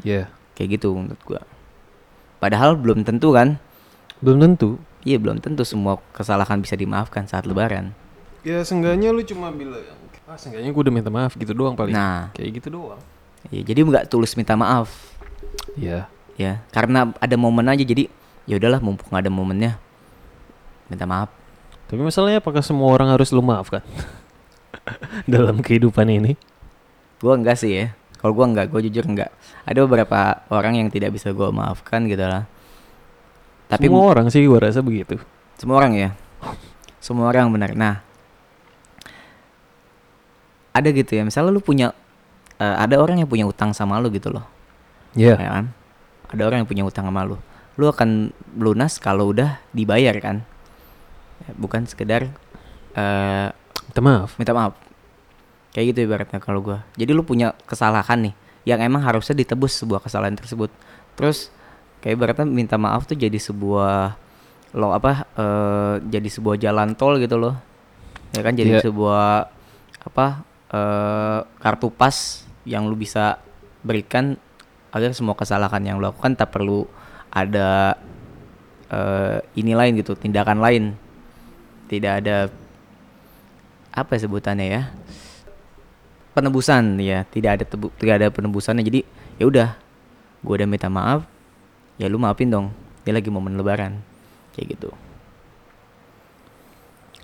[0.00, 0.32] Iya.
[0.56, 1.40] Kayak gitu menurut gua.
[2.40, 3.60] Padahal belum tentu kan?
[4.24, 4.80] Belum tentu.
[5.04, 7.92] Iya, belum tentu semua kesalahan bisa dimaafkan saat lebaran.
[8.40, 9.84] Ya seenggaknya lu cuma bilang
[10.28, 11.92] ah seenggaknya gue udah minta maaf gitu doang paling.
[11.96, 13.00] Nah, Kayak gitu doang.
[13.48, 14.92] ya, jadi nggak tulus minta maaf.
[15.76, 16.04] Iya.
[16.38, 18.06] Ya karena ada momen aja jadi
[18.46, 19.76] ya udahlah mumpung ada momennya
[20.88, 21.28] minta maaf.
[21.88, 23.84] Tapi masalahnya apakah semua orang harus lu maafkan?
[25.28, 26.32] Dalam kehidupan ini.
[27.20, 27.86] gua enggak sih ya.
[28.20, 29.28] Kalau gua enggak gua jujur enggak.
[29.68, 32.48] Ada beberapa orang yang tidak bisa gua maafkan gitu lah.
[33.68, 35.20] Tapi Semua orang sih gua rasa begitu.
[35.58, 36.10] semua orang ya.
[37.02, 37.76] Semua orang benar.
[37.76, 38.00] Nah
[40.72, 41.26] ada gitu ya.
[41.26, 41.92] Misalnya lu punya
[42.56, 44.44] eh, ada orang yang punya utang sama lu gitu loh.
[45.16, 45.34] Iya.
[45.40, 45.66] ya kan
[46.28, 47.36] ada orang yang punya utang sama lu.
[47.78, 50.42] Lu akan lunas kalau udah dibayar kan?
[51.42, 52.28] Ya, bukan sekedar
[52.94, 53.48] eh
[53.88, 54.36] Minta maaf.
[54.36, 54.74] minta maaf.
[55.72, 56.84] Kayak gitu ibaratnya kalau gua.
[56.94, 58.34] Jadi lu punya kesalahan nih
[58.66, 60.68] yang emang harusnya ditebus sebuah kesalahan tersebut.
[61.16, 61.48] Terus
[62.00, 64.18] kayak ibaratnya minta maaf tuh jadi sebuah
[64.76, 67.56] lo apa eh jadi sebuah jalan tol gitu loh.
[68.36, 68.52] Ya kan?
[68.52, 68.84] Jadi Iya.
[68.84, 69.48] sebuah
[70.04, 70.26] apa
[70.68, 73.40] eh kartu pas yang lu bisa
[73.80, 74.36] berikan
[74.92, 76.88] agar semua kesalahan yang lu lakukan tak perlu
[77.28, 77.96] ada
[78.88, 80.84] eh ini lain gitu tindakan lain.
[81.88, 82.52] Tidak ada
[83.92, 84.82] apa ya sebutannya ya
[86.38, 87.26] penebusan ya.
[87.26, 88.84] Tidak ada tebu, tidak ada penebusannya.
[88.84, 89.00] Jadi
[89.40, 89.68] ya udah
[90.38, 91.26] gue udah minta maaf
[91.98, 92.66] ya lu maafin dong.
[93.02, 93.98] Dia lagi momen lebaran
[94.54, 94.90] kayak gitu.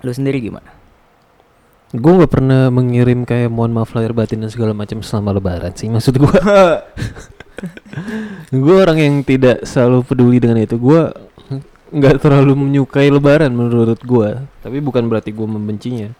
[0.04, 0.68] Lu sendiri gimana?
[1.94, 5.86] Gue gak pernah mengirim kayak mohon maaf lahir batin dan segala macam selama lebaran sih
[5.86, 6.38] maksud gue.
[8.64, 10.76] gue orang yang tidak selalu peduli dengan itu.
[10.76, 11.10] Gue
[11.94, 14.30] nggak terlalu menyukai lebaran menurut gue.
[14.62, 16.10] Tapi bukan berarti gue membencinya.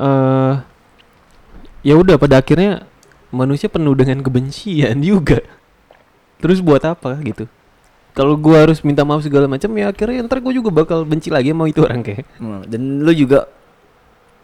[0.00, 0.54] eh
[1.80, 2.84] ya udah pada akhirnya
[3.32, 5.40] manusia penuh dengan kebencian juga.
[6.40, 7.48] Terus buat apa gitu?
[8.10, 11.54] Kalau gue harus minta maaf segala macam ya akhirnya ntar gue juga bakal benci lagi
[11.54, 12.26] sama itu orang kayak.
[12.42, 13.46] Hmm, dan lu juga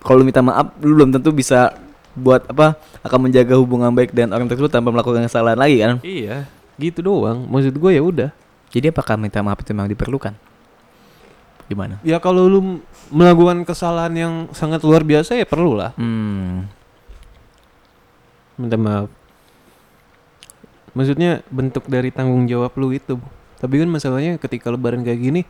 [0.00, 1.74] kalau minta maaf lu belum tentu bisa
[2.16, 6.48] buat apa akan menjaga hubungan baik dengan orang tersebut tanpa melakukan kesalahan lagi kan Iya,
[6.80, 7.44] gitu doang.
[7.46, 8.30] Maksud gue ya udah.
[8.72, 10.32] jadi apakah minta maaf itu memang diperlukan
[11.66, 12.60] gimana Ya kalau lu
[13.10, 16.66] melakukan kesalahan yang sangat luar biasa ya perlu lah hmm
[18.56, 19.12] minta maaf.
[20.96, 23.20] Maksudnya bentuk dari tanggung jawab lu itu.
[23.60, 25.42] Tapi kan masalahnya ketika lebaran kayak gini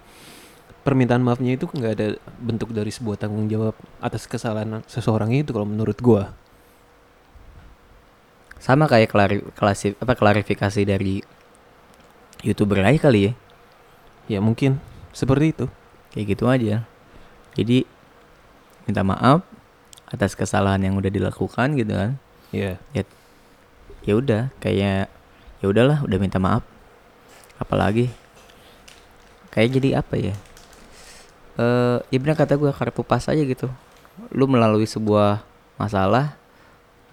[0.82, 5.66] permintaan maafnya itu nggak ada bentuk dari sebuah tanggung jawab atas kesalahan seseorang itu kalau
[5.66, 6.34] menurut gua.
[8.60, 11.20] Sama kayak klari, klasi, apa klarifikasi dari
[12.42, 13.32] youtuber lain kali ya.
[14.26, 14.80] Ya mungkin.
[15.16, 15.66] Seperti itu.
[16.12, 16.80] kayak gitu aja.
[17.52, 17.84] Jadi
[18.88, 19.44] minta maaf
[20.08, 22.16] atas kesalahan yang udah dilakukan gitu kan.
[22.52, 22.80] Ya.
[24.04, 24.48] ya udah.
[24.60, 25.12] Kayak
[25.60, 26.64] ya udahlah udah minta maaf.
[27.60, 28.08] Apalagi
[29.52, 30.34] kayak jadi apa ya?
[31.56, 33.68] Eh ya benar kata gue kartu pas aja gitu.
[34.32, 35.44] Lu melalui sebuah
[35.76, 36.36] masalah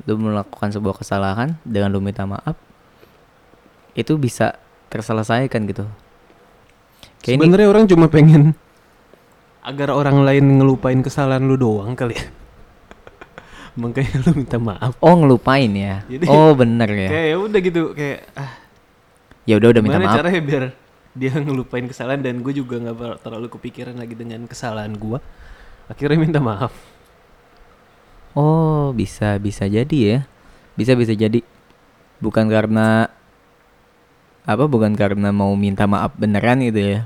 [0.03, 2.58] lu melakukan sebuah kesalahan dengan lu minta maaf
[3.93, 5.86] itu bisa terselesaikan gitu
[7.19, 8.58] kayak ini Sebenarnya orang cuma pengen
[9.62, 12.25] agar orang lain ngelupain kesalahan lu doang kali ya.
[13.79, 16.03] makanya lu minta maaf Oh ngelupain ya.
[16.06, 17.10] Jadi- oh bener ya.
[17.10, 18.51] kayak ya udah gitu kayak ah
[19.43, 20.15] Ya udah udah minta maaf.
[20.15, 20.63] caranya biar
[21.13, 25.21] dia ngelupain kesalahan dan gue juga nggak terlalu kepikiran lagi dengan kesalahan gue
[25.86, 26.73] akhirnya minta maaf
[28.34, 30.19] Oh bisa bisa jadi ya.
[30.74, 31.41] Bisa bisa jadi.
[32.17, 33.10] Bukan karena
[34.43, 34.65] apa?
[34.67, 37.00] Bukan karena mau minta maaf beneran gitu ya.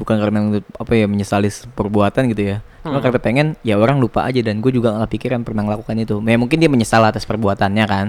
[0.00, 0.40] Bukan karena
[0.80, 2.64] apa ya menyesali perbuatan gitu ya.
[2.80, 3.04] Cuma Hmm.
[3.04, 6.16] karena pengen ya orang lupa aja dan gue juga nggak pikiran pernah melakukan itu.
[6.24, 8.06] Ya mungkin dia menyesal atas perbuatannya kan.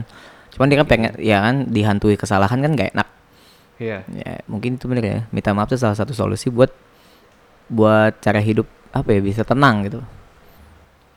[0.56, 3.08] Cuman dia kan pengen ya kan dihantui kesalahan kan gak enak.
[3.82, 5.20] iya Ya mungkin itu bener ya.
[5.36, 6.72] Minta maaf itu salah satu solusi buat
[7.68, 10.00] buat cara hidup apa ya bisa tenang gitu.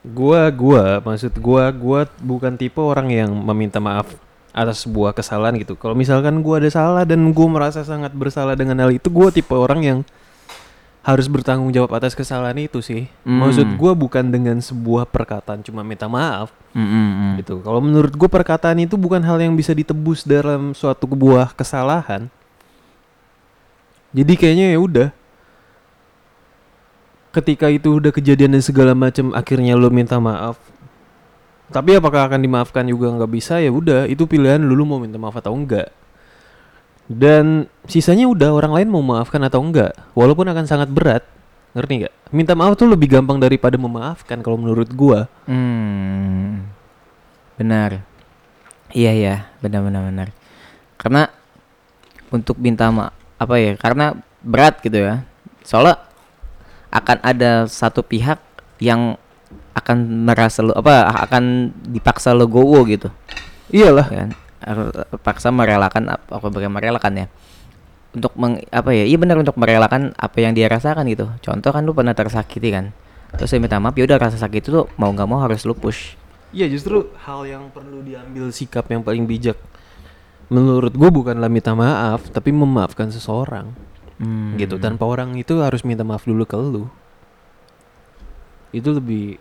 [0.04, 4.04] Gua gua maksud gua gua bukan tipe orang yang meminta maaf
[4.52, 8.78] atas sebuah kesalahan gitu kalau misalkan gua ada salah dan gua merasa sangat bersalah dengan
[8.84, 9.98] hal itu gua tipe orang yang
[11.04, 13.76] harus bertanggung jawab atas kesalahan itu sih maksud Hmm.
[13.76, 17.38] gua bukan dengan sebuah perkataan cuma minta maaf Mm-mm-mm.
[17.38, 17.62] gitu.
[17.62, 22.26] Kalau menurut gue perkataan itu bukan hal yang bisa ditebus dalam suatu sebuah kesalahan.
[24.10, 25.08] Jadi kayaknya ya udah.
[27.34, 30.54] Ketika itu udah kejadian dan segala macam, akhirnya lo minta maaf.
[31.74, 35.18] Tapi apakah akan dimaafkan juga nggak bisa ya udah itu pilihan lu, lu mau minta
[35.18, 35.90] maaf atau enggak.
[37.10, 41.26] Dan sisanya udah orang lain mau maafkan atau enggak, walaupun akan sangat berat.
[41.74, 42.14] Ngerti nggak?
[42.30, 45.26] Minta maaf tuh lebih gampang daripada memaafkan kalau menurut gua.
[45.50, 46.70] Hmm.
[47.58, 48.06] Benar.
[48.94, 50.28] Iya ya, benar benar benar.
[50.94, 51.26] Karena
[52.30, 53.10] untuk minta ma
[53.42, 53.74] apa ya?
[53.74, 55.26] Karena berat gitu ya.
[55.66, 55.98] Soalnya
[56.94, 58.38] akan ada satu pihak
[58.78, 59.18] yang
[59.74, 63.10] akan merasa lo apa akan dipaksa legowo gitu.
[63.74, 64.06] Iyalah.
[64.06, 64.30] kan?
[65.20, 67.26] Paksa merelakan apa apa bukan merelakan ya.
[68.14, 71.26] Untuk meng, apa ya iya benar untuk merelakan apa yang dia rasakan gitu.
[71.42, 72.94] Contoh kan lu pernah tersakiti kan?
[73.34, 75.74] Terus saya minta maaf ya udah rasa sakit itu tuh mau nggak mau harus lu
[75.74, 76.14] push.
[76.54, 79.58] Iya justru hal yang perlu diambil sikap yang paling bijak.
[80.46, 83.72] Menurut gue bukanlah minta maaf Tapi memaafkan seseorang
[84.24, 84.56] Hmm.
[84.56, 86.88] Gitu Tanpa orang itu harus minta maaf dulu ke lu
[88.72, 89.36] Itu lebih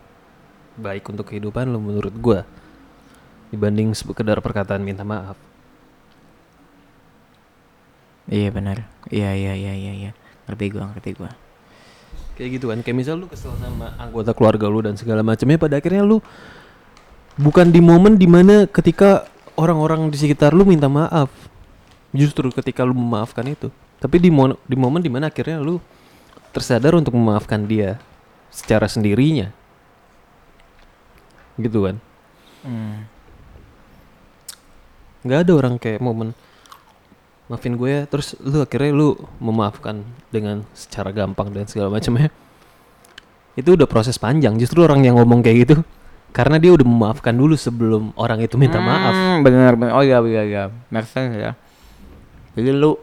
[0.76, 2.40] baik untuk kehidupan lu menurut gue
[3.48, 5.40] Dibanding sekedar perkataan minta maaf
[8.24, 8.88] Iya benar.
[9.12, 10.10] Iya iya iya iya iya.
[10.48, 11.28] Ngerti gua, ngerti gua.
[12.40, 15.78] Kayak gitu kan Kayak misal lu kesel sama anggota keluarga lu dan segala macamnya Pada
[15.78, 16.18] akhirnya lu
[17.36, 21.30] Bukan di momen di mana ketika orang-orang di sekitar lu minta maaf
[22.16, 23.70] Justru ketika lu memaafkan itu
[24.04, 25.80] Tapi di, mo- di momen di mana akhirnya lu
[26.52, 27.96] Tersadar untuk memaafkan dia
[28.52, 29.48] Secara sendirinya
[31.56, 31.96] Gitu kan
[32.64, 33.04] Hmm.
[35.20, 36.32] nggak ada orang kayak momen
[37.44, 40.00] maafin gue ya terus lu akhirnya lu memaafkan
[40.32, 42.32] dengan secara gampang dan segala macamnya
[43.52, 45.76] itu udah proses panjang justru orang yang ngomong kayak gitu
[46.32, 49.92] karena dia udah memaafkan dulu sebelum orang itu minta maaf Hmm, benar benar.
[49.92, 50.64] Oh iya iya iya.
[51.04, 51.52] Sense ya.
[52.56, 52.96] Jadi lu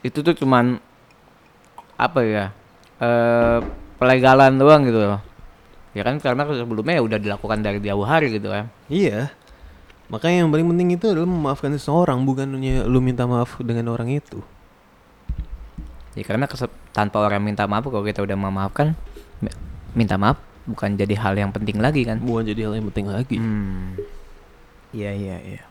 [0.00, 0.78] itu tuh cuman
[1.94, 2.44] apa ya?
[2.98, 3.58] Eh
[3.96, 5.20] pelegalan doang gitu loh.
[5.90, 8.70] Ya kan karena sebelumnya ya udah dilakukan dari jauh hari gitu kan.
[8.86, 9.34] iya
[10.10, 14.42] makanya yang paling penting itu adalah memaafkan seseorang bukannya lu minta maaf dengan orang itu
[16.18, 16.50] Ya karena
[16.90, 18.98] tanpa orang minta maaf kalau kita udah memaafkan
[19.38, 19.54] mi-
[19.94, 22.18] minta maaf bukan jadi hal yang penting lagi kan.
[22.18, 23.94] bukan jadi hal yang penting lagi Hmm.
[24.90, 25.62] Iya iya iya.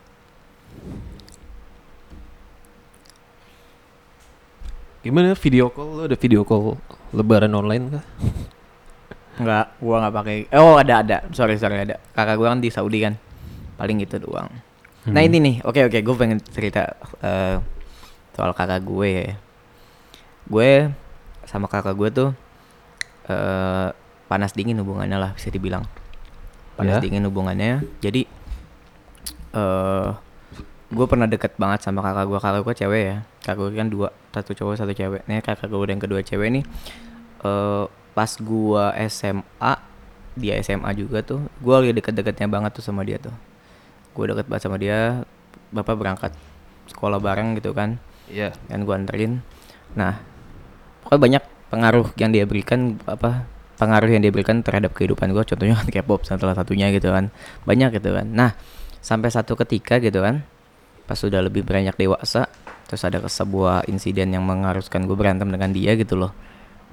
[5.00, 6.76] Gimana video call lu ada video call
[7.12, 8.06] lebaran online kah
[9.40, 10.38] Enggak, gua nggak pakai.
[10.52, 11.18] Oh, ada ada.
[11.32, 11.96] Sorry sorry ada.
[12.12, 13.16] Kakak gua kan di Saudi kan.
[13.80, 14.52] Paling itu doang.
[15.08, 15.28] Nah, Hmm.
[15.32, 15.56] ini nih.
[15.64, 17.56] Oke oke, gue pengen cerita eh,
[18.36, 19.40] soal kakak gue ya.
[20.44, 20.92] Gue
[21.48, 22.30] sama kakak gue tuh
[23.32, 23.96] eh
[24.28, 25.88] panas dingin hubungannya lah bisa dibilang.
[26.76, 27.08] Panas Ya.
[27.08, 27.88] dingin hubungannya.
[28.04, 28.28] Jadi
[29.56, 30.10] eh
[30.90, 32.40] gue pernah deket banget sama kakak gue.
[32.42, 33.18] Kakak gue cewek ya.
[33.46, 35.22] Kakak gue kan dua, satu cowok satu cewek.
[35.30, 36.64] Nih kakak gue yang kedua cewek nih.
[37.40, 37.86] eh
[38.20, 39.74] pas gua SMA
[40.36, 43.32] dia SMA juga tuh gua lagi deket-deketnya banget tuh sama dia tuh
[44.12, 45.24] gue deket banget sama dia
[45.72, 46.32] bapak berangkat
[46.92, 47.96] sekolah bareng gitu kan
[48.28, 49.40] iya dan gua anterin
[49.96, 50.20] nah
[51.08, 53.48] pokoknya banyak pengaruh yang dia berikan apa
[53.80, 57.32] pengaruh yang dia berikan terhadap kehidupan gua contohnya kan K-pop salah satunya gitu kan
[57.64, 58.52] banyak gitu kan nah
[59.00, 60.44] sampai satu ketika gitu kan
[61.10, 62.46] pas sudah lebih banyak dewasa
[62.86, 66.30] terus ada sebuah insiden yang mengharuskan gue berantem dengan dia gitu loh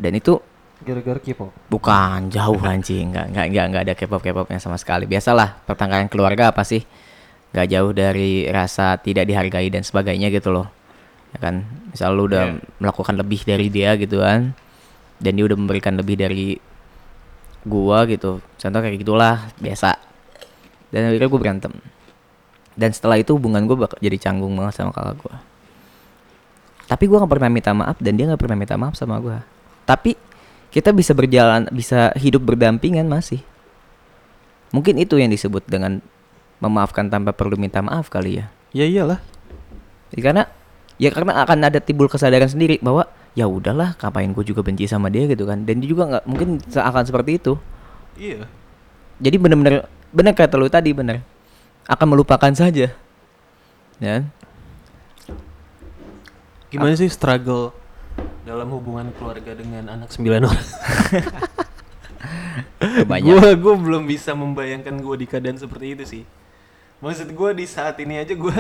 [0.01, 0.41] dan itu
[0.77, 5.09] gara-gara K-pop Bukan jauh anjing, nggak nggak nggak nggak ada K-pop K-popnya sama sekali.
[5.09, 6.85] Biasalah pertengkaran keluarga apa sih?
[7.57, 10.69] Nggak jauh dari rasa tidak dihargai dan sebagainya gitu loh.
[11.33, 12.61] Ya kan, misal lu udah Iya.
[12.77, 14.53] melakukan lebih dari dia gitu kan,
[15.17, 16.61] dan dia udah memberikan lebih dari
[17.65, 18.45] gua gitu.
[18.45, 19.97] Contoh kayak gitulah biasa.
[20.87, 21.73] dan akhirnya gue berantem
[22.77, 25.37] dan setelah itu hubungan gue bakal jadi canggung banget sama kakak gue
[26.87, 29.37] tapi gue nggak pernah minta maaf dan dia nggak pernah minta maaf sama gue
[29.89, 30.15] tapi
[30.77, 33.41] kita bisa berjalan bisa hidup berdampingan masih.
[34.77, 36.05] Mungkin itu yang disebut dengan
[36.61, 38.53] memaafkan tanpa perlu minta maaf kali ya.
[38.77, 39.25] Ya iyalah.
[40.13, 40.43] Ya, karena
[41.01, 45.09] ya karena akan ada timbul kesadaran sendiri bahwa ya udahlah ngapain gue juga benci sama
[45.09, 45.65] dia gitu kan.
[45.65, 47.57] Dan dia juga nggak mungkin akan seperti itu.
[48.17, 48.49] Iya.
[49.21, 51.21] jadi bener-bener bener kata lu tadi bener
[51.87, 52.91] akan melupakan saja
[54.03, 54.27] ya
[56.67, 57.71] Gimana sih struggle
[58.43, 60.67] dalam hubungan keluarga dengan anak sembilan orang?
[63.11, 66.23] banyak Gue gue belum bisa membayangkan gue di keadaan seperti itu sih.
[67.01, 68.57] Maksud gue di saat ini aja gue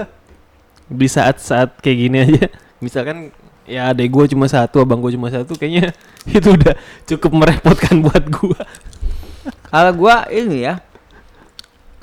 [1.02, 2.46] di saat-saat kayak gini aja,
[2.78, 3.34] misalkan
[3.66, 5.90] ya adek gue cuma satu, abang gue cuma satu, kayaknya
[6.38, 6.78] itu udah
[7.10, 8.60] cukup merepotkan buat gue.
[9.70, 10.82] kalau gua ini ya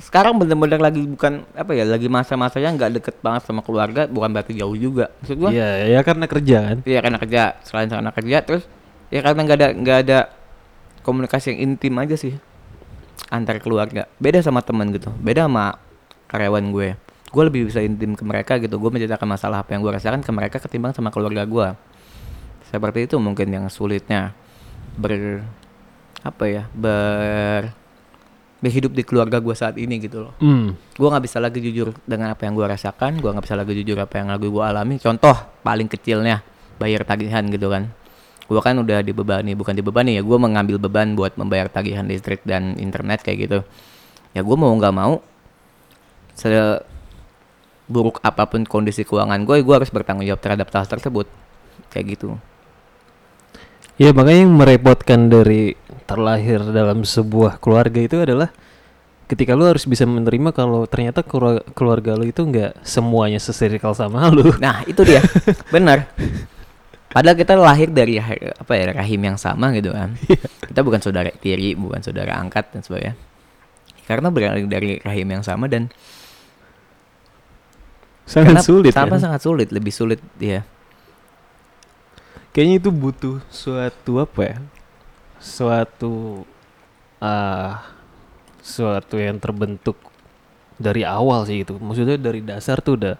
[0.04, 4.54] sekarang bener-bener lagi bukan apa ya lagi masa-masanya nggak deket banget sama keluarga bukan berarti
[4.60, 5.16] jauh juga.
[5.24, 6.78] Maksud gua Iya, ya karena kerja kan.
[6.84, 7.43] Iya karena kerja.
[7.64, 8.64] Selain karena kerja terus
[9.08, 10.20] ya karena nggak ada nggak ada
[11.08, 12.36] komunikasi yang intim aja sih
[13.32, 14.12] antar keluarga.
[14.20, 15.08] Beda sama teman gitu.
[15.24, 15.80] Beda sama
[16.28, 16.89] karyawan gue.
[17.34, 18.76] Gue lebih bisa intim ke mereka gitu.
[18.78, 21.68] Gue menceritakan masalah apa yang gue rasakan ke mereka ketimbang sama keluarga gue
[22.74, 24.34] seperti itu mungkin yang sulitnya.
[24.99, 25.45] Ber
[26.24, 27.82] apa ya ber
[28.64, 30.34] berhidup di keluarga gue saat ini gitu loh.
[30.39, 30.80] Hmm.
[30.95, 33.99] gue nggak bisa lagi jujur dengan apa yang gue rasakan gue nggak bisa lagi jujur
[33.99, 34.95] apa yang lagi gue alami.
[35.03, 36.39] Contoh paling kecilnya
[36.80, 37.91] bayar tagihan gitu kan.
[38.47, 42.80] Gue kan udah dibebani bukan dibebani ya gue mengambil beban buat membayar tagihan listrik dan
[42.80, 43.59] internet kayak gitu.
[44.32, 45.20] Ya gue mau nggak mau
[46.39, 51.28] seburuk apa pun kondisi keuangan gue gue harus bertanggung jawab terhadap hal tersebut.
[51.91, 52.39] Kayak gitu.
[53.99, 58.51] Ya makanya yang merepotkan dari terlahir dalam sebuah keluarga itu adalah
[59.34, 61.24] ketika lu harus bisa menerima kalau ternyata
[61.74, 64.51] keluarga, lu itu nggak semuanya sesirkel sama lu.
[64.64, 65.24] Nah itu dia,
[65.74, 66.12] benar.
[67.14, 70.18] Padahal kita lahir dari apa ya rahim yang sama gitu kan.
[70.70, 73.16] kita bukan saudara tiri, bukan saudara angkat dan sebagainya.
[74.04, 75.88] Karena berasal dari rahim yang sama dan
[78.28, 79.30] sangat sulit sama kan?
[79.30, 80.66] sangat sulit, lebih sulit ya.
[82.54, 84.58] Kayaknya itu butuh suatu apa ya?
[85.43, 86.47] Suatu
[87.19, 87.83] ah
[88.63, 89.99] suatu yang terbentuk
[90.79, 91.75] dari awal sih itu.
[91.75, 93.15] Maksudnya dari dasar tuh udah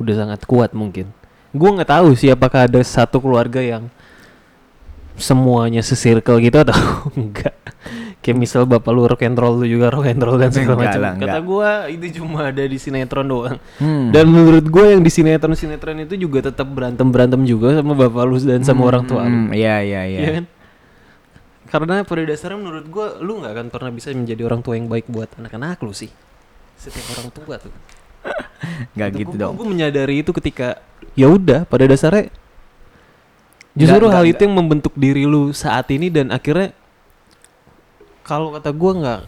[0.00, 1.12] udah sangat kuat mungkin.
[1.52, 3.92] Gua nggak tahu sih apakah ada satu keluarga yang
[5.16, 6.76] semuanya sesirkel gitu atau
[7.20, 7.56] enggak.
[8.20, 10.98] Kayak misal bapak lu rock and roll lu juga rock and roll dan segala macam.
[10.98, 13.56] lah, Kata gua itu cuma ada di sinetron doang.
[13.78, 14.10] Hmm.
[14.10, 18.66] Dan menurut gue yang di sinetron-sinetron itu juga tetap berantem-berantem juga sama bapak lu dan
[18.66, 19.30] sama orang tua lu.
[19.30, 20.18] Hmm, Iya iya iya.
[20.18, 20.44] Iya kan?
[21.66, 25.10] Karena pada dasarnya menurut gue lu nggak akan pernah bisa menjadi orang tua yang baik
[25.10, 26.10] buat anak-anak lu sih.
[26.78, 27.74] Setiap orang tua tuh.
[28.98, 29.54] Nggak gitu dong.
[29.58, 30.78] Gue menyadari itu ketika
[31.16, 32.28] ya udah pada dasarnya
[33.76, 36.72] justru Nggak, hal nggak, itu yang membentuk diri lu saat ini dan akhirnya
[38.24, 39.20] kalau kata gue nggak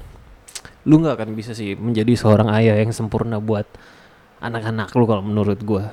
[0.88, 3.68] lu nggak akan bisa sih menjadi seorang ayah yang sempurna buat
[4.40, 5.84] anak-anak lu kalau menurut gue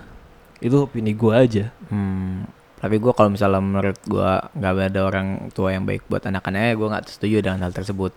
[0.64, 2.48] itu opini gue aja Hmm,
[2.80, 6.88] tapi gue kalau misalnya menurut gue nggak ada orang tua yang baik buat anak-anaknya, gue
[6.92, 8.12] nggak setuju dengan hal tersebut.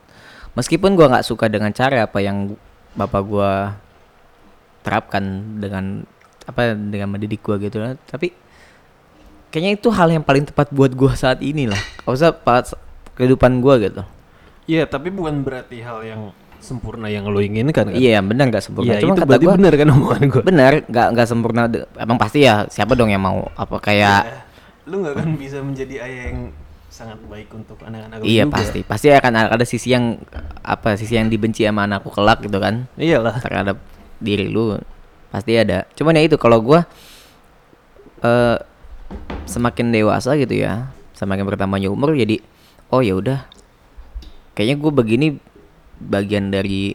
[0.59, 2.59] Meskipun gue nggak suka dengan cara apa yang
[2.99, 3.53] bapak gue
[4.83, 5.25] terapkan
[5.63, 6.03] dengan
[6.49, 7.79] apa dengan mendidik gue gitu,
[8.09, 8.35] tapi
[9.55, 11.81] kayaknya itu hal yang paling tepat buat gue saat ini lah.
[12.03, 12.75] Gak usah pas
[13.15, 14.03] kehidupan gue gitu.
[14.69, 16.23] Iya tapi bukan berarti hal yang
[16.59, 18.99] sempurna yang lu inginkan kan Iya benar nggak sempurna.
[18.99, 21.63] Iya Cuma itu kata berarti gue benar kan omongan gue benar nggak nggak sempurna.
[21.97, 24.48] Emang pasti ya siapa dong yang mau apa kayak
[24.89, 26.41] lu nggak akan bisa menjadi ayah yang
[26.89, 28.57] sangat baik untuk anak-anak Iya juga.
[28.57, 30.17] pasti, pasti akan ada sisi yang
[30.65, 33.77] apa sisi yang dibenci sama anakku kelak gitu kan iyalah terhadap
[34.19, 34.81] diri lu
[35.29, 35.85] pasti ada.
[35.93, 36.89] Cuman ya itu kalau gua
[38.25, 38.57] eh
[39.45, 42.41] semakin dewasa gitu ya, semakin bertambahnya umur jadi
[42.89, 43.45] oh ya udah
[44.57, 45.27] kayaknya gue begini
[46.03, 46.95] bagian dari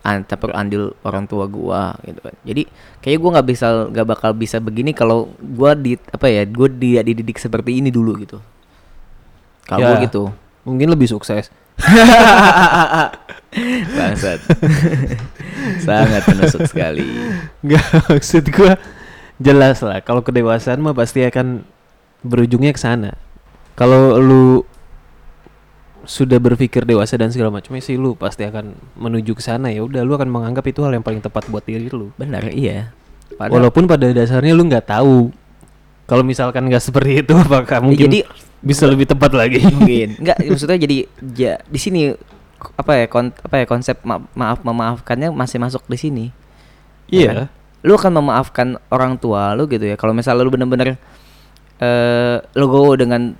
[0.00, 2.32] antapur andil orang tua gua gitu kan.
[2.42, 2.64] Jadi
[2.98, 7.04] kayaknya gua nggak bisa nggak bakal bisa begini kalau gua di apa ya gue tidak
[7.04, 8.38] dididik seperti ini dulu gitu.
[9.64, 10.04] Kalau gua Ya.
[10.04, 10.32] gitu.
[10.60, 11.48] mungkin lebih sukses
[13.96, 14.40] Bangsat.
[15.86, 17.04] Sangat menusuk sekali.
[17.60, 18.78] Nggak maksud gua
[19.40, 21.64] jelas lah kalau kedewasaan mah pasti akan
[22.22, 23.16] berujungnya ke sana.
[23.74, 24.62] Kalau lu
[26.08, 30.00] sudah berpikir dewasa dan segala macamnya sih lu pasti akan menuju ke sana ya udah
[30.00, 32.08] lu akan menganggap itu hal yang paling tepat buat diri lu.
[32.16, 32.92] Benar, iya.
[33.36, 35.28] Padahal Walaupun pada dasarnya lu nggak tahu
[36.04, 38.20] kalau misalkan nggak seperti itu apakah Ya, mungkin jadi
[38.60, 39.60] bisa lebih tepat lagi.
[39.62, 40.96] mungkin enggak maksudnya jadi
[41.32, 42.00] ja, di sini
[42.76, 46.24] apa ya kon, apa ya konsep ma- maaf memaafkannya masih masuk di sini.
[47.08, 47.24] Iya.
[47.24, 47.48] Ya kan?
[47.80, 49.96] Lu akan memaafkan orang tua lu gitu ya.
[49.96, 51.00] Kalau misalnya lu bener-bener
[51.80, 53.32] eh lu go dengan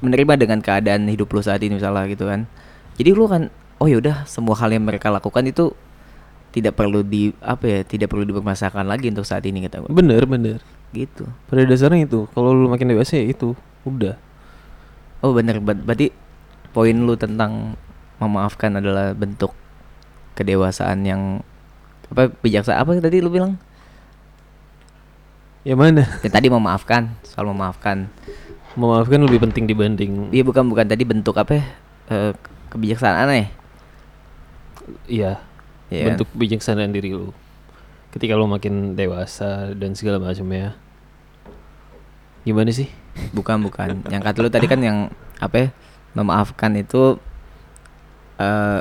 [0.00, 2.48] menerima dengan keadaan hidup lu saat ini misalnya gitu kan.
[2.96, 3.48] Jadi lu kan
[3.80, 5.72] oh yaudah semua hal yang mereka lakukan itu
[6.50, 9.90] tidak perlu di apa ya tidak perlu dipermasalahkan lagi untuk saat ini kata gua.
[9.94, 10.58] Bener bener.
[10.90, 11.22] gitu.
[11.46, 12.26] Pada dasarnya itu.
[12.34, 13.54] Kalau lu makin dewasa ya itu.
[13.86, 14.18] Udah.
[15.22, 16.10] Oh bener ber- berarti
[16.74, 17.78] poin lu tentang
[18.18, 19.54] memaafkan adalah bentuk
[20.34, 21.22] kedewasaan yang
[22.10, 23.54] apa bijaksana apa tadi lu bilang?
[25.62, 26.08] Ya mana?
[26.24, 28.08] Ya, tadi memaafkan soal memaafkan.
[28.78, 30.30] Memaafkan lebih penting dibanding.
[30.30, 31.58] Iya bukan bukan tadi bentuk apa?
[31.58, 31.64] ya?
[32.10, 32.32] Eh,
[32.70, 33.46] kebijaksanaan ya?
[35.10, 35.32] Iya.
[35.90, 36.08] Iya kan?
[36.14, 37.34] bentuk kebijaksanaan diri lu.
[38.14, 40.78] Ketika lu makin dewasa dan segala macamnya.
[42.46, 42.86] Gimana sih?
[43.34, 44.06] Bukan bukan.
[44.06, 45.10] Yang kata lu tadi kan yang
[45.42, 45.56] apa?
[45.56, 45.68] ya?
[46.14, 47.18] Memaafkan itu
[48.38, 48.80] eh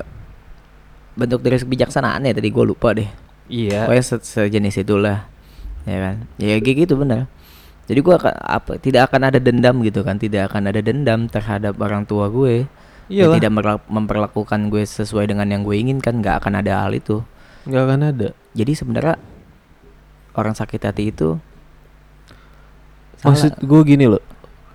[1.17, 3.09] bentuk dari kebijaksanaan ya tadi gue lupa deh.
[3.49, 3.89] Iya.
[3.89, 5.25] Pokoknya se- sejenis itulah.
[5.89, 6.15] Ya kan?
[6.37, 7.25] Ya kayak gitu benar.
[7.89, 11.73] Jadi gua akan apa tidak akan ada dendam gitu kan, tidak akan ada dendam terhadap
[11.81, 12.69] orang tua gue.
[13.09, 13.41] Dia Iyalah.
[13.41, 13.51] tidak
[13.89, 17.25] memperlakukan gue sesuai dengan yang gue inginkan, nggak akan ada hal itu.
[17.65, 18.29] Nggak akan ada.
[18.53, 19.17] Jadi sebenarnya
[20.37, 21.41] orang sakit hati itu
[23.23, 24.23] Maksud gue gini loh.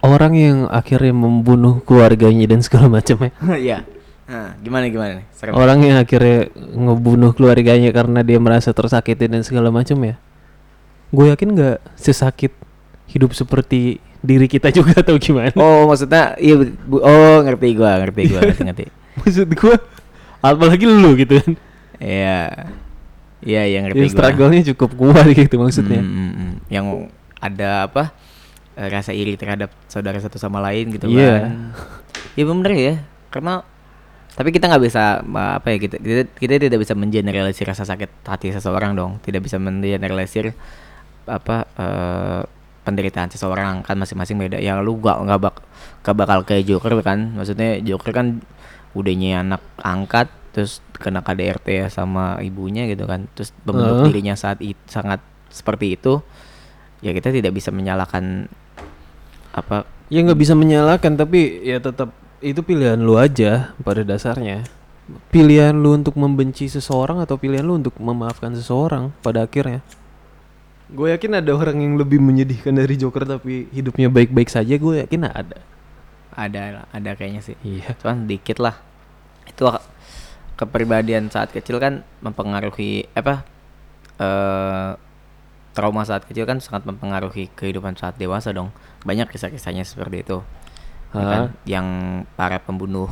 [0.05, 3.33] Orang yang akhirnya membunuh keluarganya dan segala macamnya.
[3.57, 3.89] Iya.
[4.25, 5.27] Nah, gimana gimana nih?
[5.37, 5.53] Serem.
[5.53, 10.17] Orang yang akhirnya ngebunuh keluarganya karena dia merasa tersakiti dan segala macam ya.
[11.13, 12.53] Gue yakin nggak sesakit
[13.07, 15.53] hidup seperti diri kita juga atau gimana.
[15.55, 18.85] Oh, maksudnya iya bu- oh ngerti gua, ngerti gua, ngerti ngerti.
[19.21, 19.77] Maksud gue
[20.41, 21.53] apalagi lu gitu kan.
[21.97, 22.41] Iya.
[23.45, 24.13] Iya, yang ngerti gua.
[24.13, 26.01] struggle-nya cukup kuat gitu maksudnya.
[26.01, 26.53] Hmm, hmm, hmm.
[26.69, 26.87] Yang
[27.39, 28.05] ada apa?
[28.75, 31.47] eh, rasa iri terhadap saudara satu sama lain gitu Iya.
[31.47, 31.53] kan.
[32.35, 32.95] Ya bener ya.
[33.31, 33.63] Karena
[34.35, 38.51] tapi kita nggak bisa apa ya kita, kita kita tidak bisa mengeneralisir rasa sakit hati
[38.51, 39.23] seseorang dong.
[39.23, 40.59] Tidak bisa mengeneralisir
[41.25, 42.41] apa eh,
[42.85, 44.61] penderitaan seseorang kan masing-masing beda.
[44.61, 45.57] Ya lu gak nggak bak
[46.05, 47.35] gak bakal kayak Joker kan.
[47.35, 48.45] Maksudnya Joker kan
[48.95, 53.27] udahnya anak angkat terus kena KDRT ya sama ibunya gitu kan.
[53.35, 54.09] Terus membentuk Heeh.
[54.13, 55.19] dirinya saat itu sangat
[55.49, 56.21] seperti itu.
[57.01, 58.49] Ya kita tidak bisa menyalahkan
[59.55, 62.13] apa Ya nggak bisa menyalahkan tapi ya tetap
[62.45, 64.69] itu pilihan lu aja pada dasarnya.
[65.33, 69.81] Pilihan lu untuk membenci seseorang atau pilihan lu untuk memaafkan seseorang pada akhirnya.
[70.95, 74.79] Gue yakin ada orang yang lebih menyedihkan dari Joker tapi hidupnya baik-baik saja.
[74.79, 75.59] Gue yakin ada.
[76.35, 77.59] ada ada kayaknya sih.
[77.67, 77.99] Iya.
[77.99, 78.79] Cuman dikit lah.
[79.51, 79.67] Itu
[80.55, 83.43] kepribadian saat kecil kan mempengaruhi apa
[84.23, 84.95] eh
[85.75, 88.71] trauma saat kecil kan sangat mempengaruhi kehidupan saat dewasa dong.
[89.03, 90.39] Banyak kisah-kisahnya seperti itu.
[91.11, 91.43] Ya kan?
[91.67, 91.87] Yang
[92.39, 93.11] para pembunuh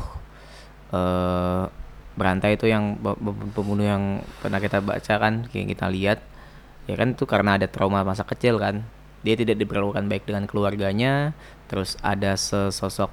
[0.94, 1.66] eh
[2.14, 3.00] berantai itu yang
[3.56, 6.22] pembunuh yang pernah kita baca kan, yang kita lihat
[6.92, 8.84] ya kan itu karena ada trauma masa kecil kan.
[9.24, 11.32] Dia tidak diperlakukan baik dengan keluarganya,
[11.70, 13.08] terus ada sesosok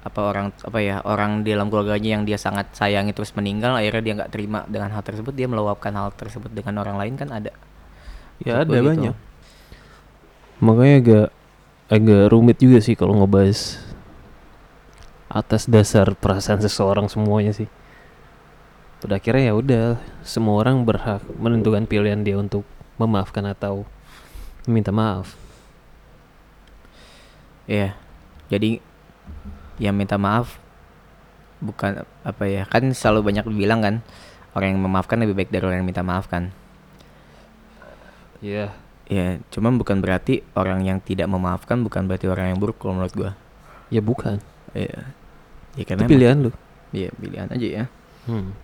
[0.00, 4.00] apa orang apa ya orang di dalam keluarganya yang dia sangat sayangi terus meninggal akhirnya
[4.00, 7.52] dia nggak terima dengan hal tersebut dia meluapkan hal tersebut dengan orang lain kan ada
[8.40, 8.88] Ya Maksud ada gitu.
[8.88, 9.16] banyak.
[10.64, 11.28] Makanya agak
[11.90, 13.80] agak rumit juga sih kalau ngebahas
[15.28, 17.68] atas dasar perasaan seseorang semuanya sih.
[19.00, 19.84] Pada akhirnya ya udah
[20.24, 22.64] semua orang berhak menentukan pilihan dia untuk
[23.00, 23.88] memaafkan atau
[24.68, 25.32] minta maaf.
[27.64, 27.96] Iya.
[28.52, 28.82] Jadi
[29.80, 30.60] yang minta maaf
[31.60, 33.94] bukan apa ya kan selalu banyak bilang kan
[34.52, 36.52] orang yang memaafkan lebih baik dari orang yang minta maaf kan.
[38.44, 38.72] Iya.
[39.10, 43.10] Ya, cuman bukan berarti orang yang tidak memaafkan bukan berarti orang yang buruk kalau menurut
[43.10, 43.30] gua.
[43.90, 44.38] Ya bukan.
[44.70, 45.02] Iya.
[45.74, 46.50] Ya Itu karena emang- pilihan lu.
[46.94, 47.84] Iya, pilihan aja ya.
[48.30, 48.54] Hmm.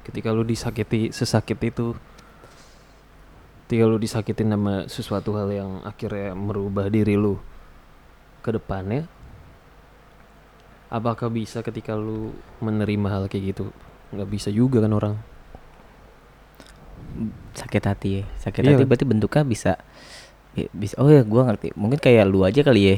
[0.00, 1.92] Ketika lu disakiti sesakit itu
[3.72, 7.40] ketika lu disakitin sama sesuatu hal yang akhirnya merubah diri lu
[8.44, 9.08] ke depannya
[10.92, 13.72] apakah bisa ketika lu menerima hal kayak gitu
[14.12, 15.16] nggak bisa juga kan orang
[17.52, 18.24] Sakit hati ya.
[18.40, 18.88] Sakit Iya hati kan?
[18.88, 19.72] berarti bentuknya bisa
[20.56, 21.76] ya, bisa oh ya gua ngerti.
[21.76, 22.96] Mungkin kayak lu aja kali ya.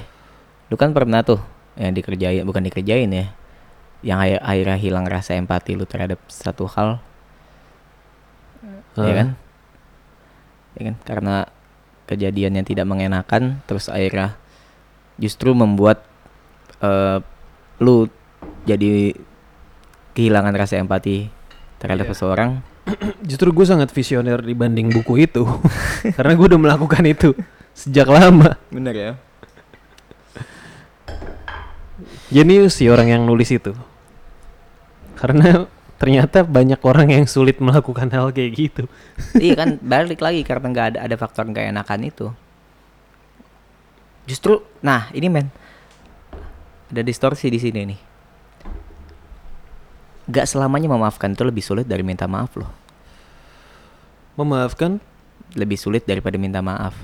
[0.70, 1.42] Lu kan pernah tuh
[1.74, 3.34] yang dikerjain bukan dikerjain ya.
[4.06, 7.02] Yang akhir akhirnya hilang rasa empati lu terhadap satu hal
[8.94, 9.28] ya Ah, kan
[10.74, 10.96] ya kan?
[11.02, 11.36] Karena
[12.04, 14.36] kejadian yang tidak mengenakan terus akhirnya
[15.16, 16.04] justru membuat
[16.78, 17.18] eh,
[17.80, 18.06] lu
[18.64, 19.14] jadi
[20.14, 21.26] kehilangan rasa empati
[21.82, 22.12] terhadap Iya.
[22.14, 22.50] seseorang.
[23.28, 25.42] Justru gue sangat visioner dibanding buku itu.
[26.16, 27.32] Karena gue udah melakukan itu
[27.72, 28.54] sejak lama.
[28.68, 29.12] Bener ya.
[32.28, 33.72] Jenius sih orang yang nulis itu.
[35.14, 35.64] Karena
[36.04, 38.84] ternyata banyak orang yang sulit melakukan hal kayak gitu.
[39.40, 42.26] iya kan balik lagi karena nggak ada ada faktor nggak enakan itu.
[44.28, 45.48] Justru nah ini men.
[46.92, 48.00] Ada distorsi di sini nih.
[50.28, 52.68] Nggak selamanya memaafkan itu lebih sulit dari minta maaf loh.
[54.36, 55.00] Memaafkan?
[55.54, 56.98] lebih sulit daripada minta maaf.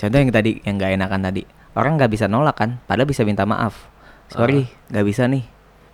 [0.00, 1.42] Contoh yang tadi yang nggak enakan tadi.
[1.76, 3.76] Orang nggak bisa nolak kan padahal bisa minta maaf.
[4.32, 5.44] Sorry nggak bisa nih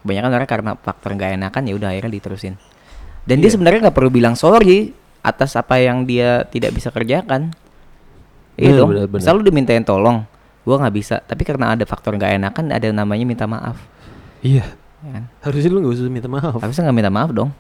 [0.03, 2.55] kebanyakan orang karena faktor nggak enakan ya udah akhirnya diterusin
[3.25, 3.55] dan dia Iya.
[3.59, 7.53] sebenarnya nggak perlu bilang sorry atas apa yang dia tidak bisa kerjakan
[8.57, 9.23] iya dong bener, bener.
[9.23, 10.25] selalu dimintain tolong
[10.63, 13.79] gua nggak bisa tapi karena ada faktor nggak enakan ada namanya minta maaf
[14.39, 14.63] Iya.
[15.03, 15.25] ya kan?
[15.43, 16.63] Harusnya lu gak usah minta maaf.
[16.63, 17.51] harusnya nggak minta maaf dong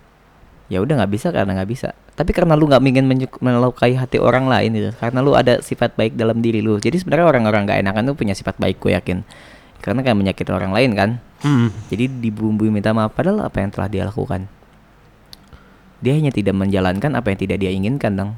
[0.68, 3.08] ya udah nggak bisa karena nggak bisa tapi karena lu nggak ingin
[3.40, 7.24] melukai hati orang lain gitu karena lu ada sifat baik dalam diri lu jadi sebenarnya
[7.24, 9.24] orang-orang nggak enakan tuh punya sifat baik gue yakin
[9.80, 11.70] karena kan menyakiti orang lain kan Hmm.
[11.86, 14.50] jadi dibumbui minta maaf padahal apa yang telah dia lakukan
[15.98, 18.32] dia hanya tidak menjalankan apa yang tidak dia inginkan dong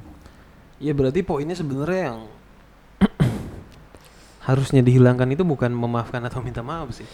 [0.80, 2.18] Ya berarti poinnya sebenarnya yang
[4.48, 7.04] harusnya dihilangkan itu bukan memaafkan atau minta maaf sih.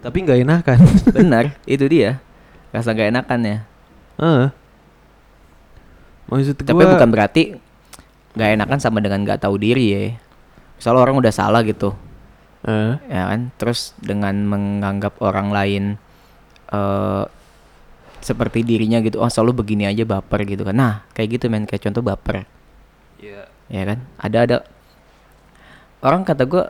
[0.00, 0.78] Tapi nggak enakan.
[1.16, 2.24] benar itu dia
[2.72, 3.58] rasa nggak enakan ya
[4.16, 4.48] Heeh.
[6.32, 7.42] Maksud tapi gua- bukan berarti
[8.34, 10.02] nggak enakan sama dengan nggak tahu diri ya
[10.74, 11.92] misalnya orang udah salah gitu
[12.64, 13.52] Eh, ya kan?
[13.60, 15.84] Terus dengan menganggap orang lain
[16.72, 17.24] eh
[18.24, 20.72] seperti dirinya gitu oh selalu begini aja baper gitu kan.
[20.72, 21.68] Nah kayak gitu men.
[21.68, 22.48] Kayak contoh baper.
[23.20, 23.48] Iya.
[23.68, 23.98] ya kan?
[24.16, 24.56] Ada ada.
[26.00, 26.64] Orang kata gue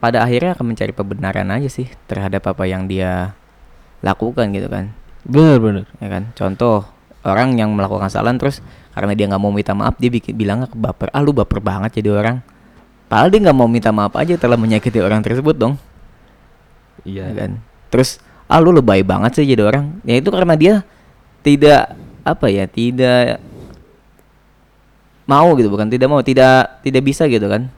[0.00, 3.36] pada akhirnya akan mencari kebenaran aja sih terhadap apa yang dia
[4.00, 4.96] lakukan gitu kan.
[5.28, 5.84] Benar benar.
[6.00, 6.32] ya kan?
[6.32, 6.88] Contoh
[7.28, 8.64] orang yang melakukan kesalahan terus
[8.96, 11.12] karena dia nggak mau minta maaf dia bikin bilangnya ke baper.
[11.12, 12.40] Ah lu baper banget jadi orang
[13.08, 15.74] padahal dia nggak mau minta maaf aja telah menyakiti orang tersebut dong.
[17.02, 17.34] Ya Iya.
[17.34, 17.50] kan?
[17.88, 20.00] Terus ah lu lebay banget sih jadi orang.
[20.04, 20.74] Ya itu karena dia
[21.42, 23.40] tidak apa ya tidak
[25.28, 27.72] mau gitu bukan tidak mau tidak tidak bisa gitu kan.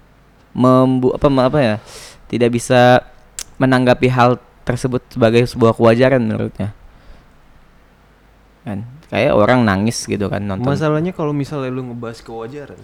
[0.51, 1.75] Membu apa apa ya
[2.27, 3.03] tidak bisa
[3.59, 6.75] menanggapi hal tersebut sebagai sebuah kewajaran menurutnya.
[8.63, 8.87] Kan?
[9.11, 10.71] Kayak orang nangis gitu kan nonton.
[10.71, 12.79] Masalahnya kalau misalnya lu ngebahas kewajaran,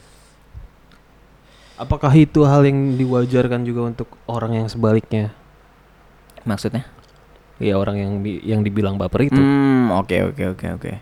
[1.76, 5.32] apakah itu hal yang diwajarkan juga untuk orang yang sebaliknya?
[6.46, 6.86] maksudnya
[7.56, 9.40] Ya orang yang di, yang dibilang baper itu.
[9.40, 10.92] Hmm, oke oke oke oke.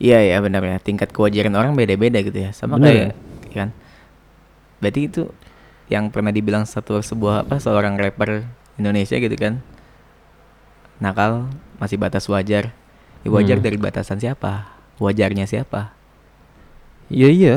[0.00, 0.80] Iya ya benar ya.
[0.80, 2.50] Tingkat kewajaran orang beda-beda gitu ya.
[2.56, 3.12] Sama Bener.
[3.12, 3.68] kayak kan.
[4.80, 5.28] Berarti itu
[5.92, 8.48] yang pernah dibilang satu sebuah apa seorang rapper
[8.80, 9.60] Indonesia gitu kan.
[10.96, 12.72] Nakal masih batas wajar.
[13.20, 13.66] Ya, wajar Hmm.
[13.68, 14.72] dari batasan siapa?
[14.96, 15.92] Wajarnya siapa?
[17.12, 17.56] Iya iya.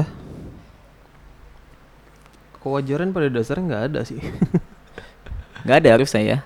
[2.66, 4.18] Kewajaran pada dasarnya nggak ada sih.
[5.66, 6.38] Gak ada harusnya ya.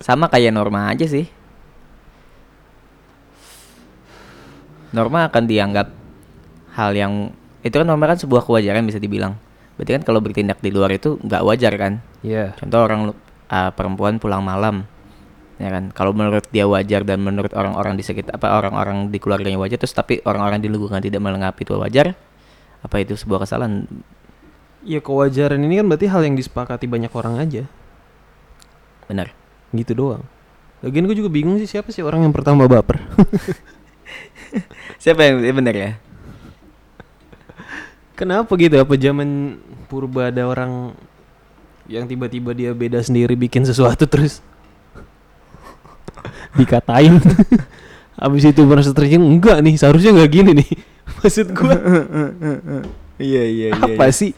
[0.00, 1.28] Sama kayak norma aja sih.
[4.92, 5.92] Norma akan dianggap
[6.72, 7.12] hal yang
[7.60, 9.36] itu kan norma kan sebuah kewajaran bisa dibilang.
[9.76, 11.92] Berarti kan kalau bertindak di luar itu nggak wajar kan?
[12.24, 12.56] Iya.
[12.56, 13.00] Contoh orang
[13.52, 14.86] ah, perempuan pulang malam,
[15.58, 15.90] ya kan?
[15.90, 19.92] Kalau menurut dia wajar dan menurut orang-orang di sekitar apa orang-orang di keluarganya wajar, terus
[19.92, 22.14] tapi orang-orang di lingkungan tidak melengkapi itu wajar,
[22.80, 23.88] apa itu sebuah kesalahan?
[24.84, 27.64] Ya kewajaran ini kan berarti hal yang disepakati banyak orang aja.
[29.08, 29.32] Benar.
[29.72, 30.22] Gitu doang.
[30.84, 33.00] Lagian gue juga bingung sih siapa sih orang yang pertama baper.
[35.02, 35.90] Siapa yang ya benar ya?
[38.14, 38.78] Kenapa gitu?
[38.78, 39.58] Apa zaman
[39.90, 40.94] purba ada orang
[41.90, 44.40] yang tiba-tiba dia beda sendiri bikin sesuatu terus
[46.58, 47.20] dikatain.
[48.22, 50.70] Habis itu merasa tersinggung enggak nih, seharusnya enggak gini nih.
[51.20, 51.76] Maksud gua
[53.18, 54.32] Iya iya apa sih?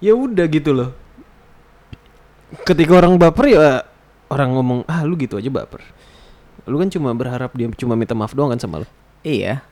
[0.00, 0.90] Ya udah gitu loh.
[2.62, 3.82] Ketika orang baper ya
[4.30, 5.82] orang ngomong, "Ah, lu gitu aja baper."
[6.66, 8.88] Lu kan cuma berharap dia cuma minta maaf doang kan sama lu.
[9.26, 9.62] Iya.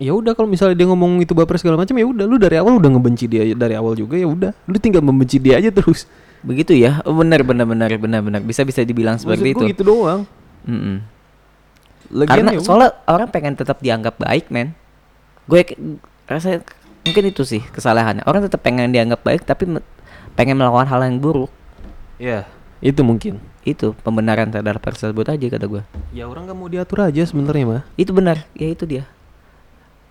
[0.00, 2.80] ya udah kalau misalnya dia ngomong itu baper segala macam ya udah lu dari awal
[2.80, 6.08] udah ngebenci dia dari awal juga ya udah lu tinggal membenci dia aja terus
[6.40, 7.04] Begitu ya?
[7.04, 8.40] Oh, benar benar benar benar benar.
[8.40, 9.72] Bisa bisa dibilang seperti Maksud itu.
[9.76, 10.24] gitu doang
[10.64, 11.04] Mm-mm.
[12.10, 14.74] Lagian Karena ya soalnya orang pengen tetap dianggap baik, men.
[15.46, 15.62] Gue
[16.26, 16.58] rasa
[17.02, 18.24] mungkin itu sih kesalahannya.
[18.24, 19.84] Orang tetap pengen dianggap baik tapi me-
[20.34, 21.50] pengen melakukan hal yang buruk.
[22.16, 22.44] ya
[22.80, 25.82] itu mungkin Itu pembenaran terhadap hal tersebut aja kata gue.
[26.12, 29.04] ya orang nggak mau diatur aja sebenarnya mah Itu benar, ya itu dia.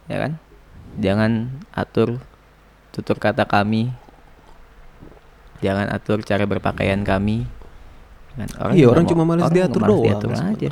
[0.06, 0.32] Ya kan?
[0.98, 1.32] Jangan
[1.72, 2.18] atur
[2.92, 3.90] tutur kata kami.
[5.60, 7.44] Jangan atur cara berpakaian kami.
[8.34, 10.68] Kan iya juga orang cuma males orang diatur doang diatur aja.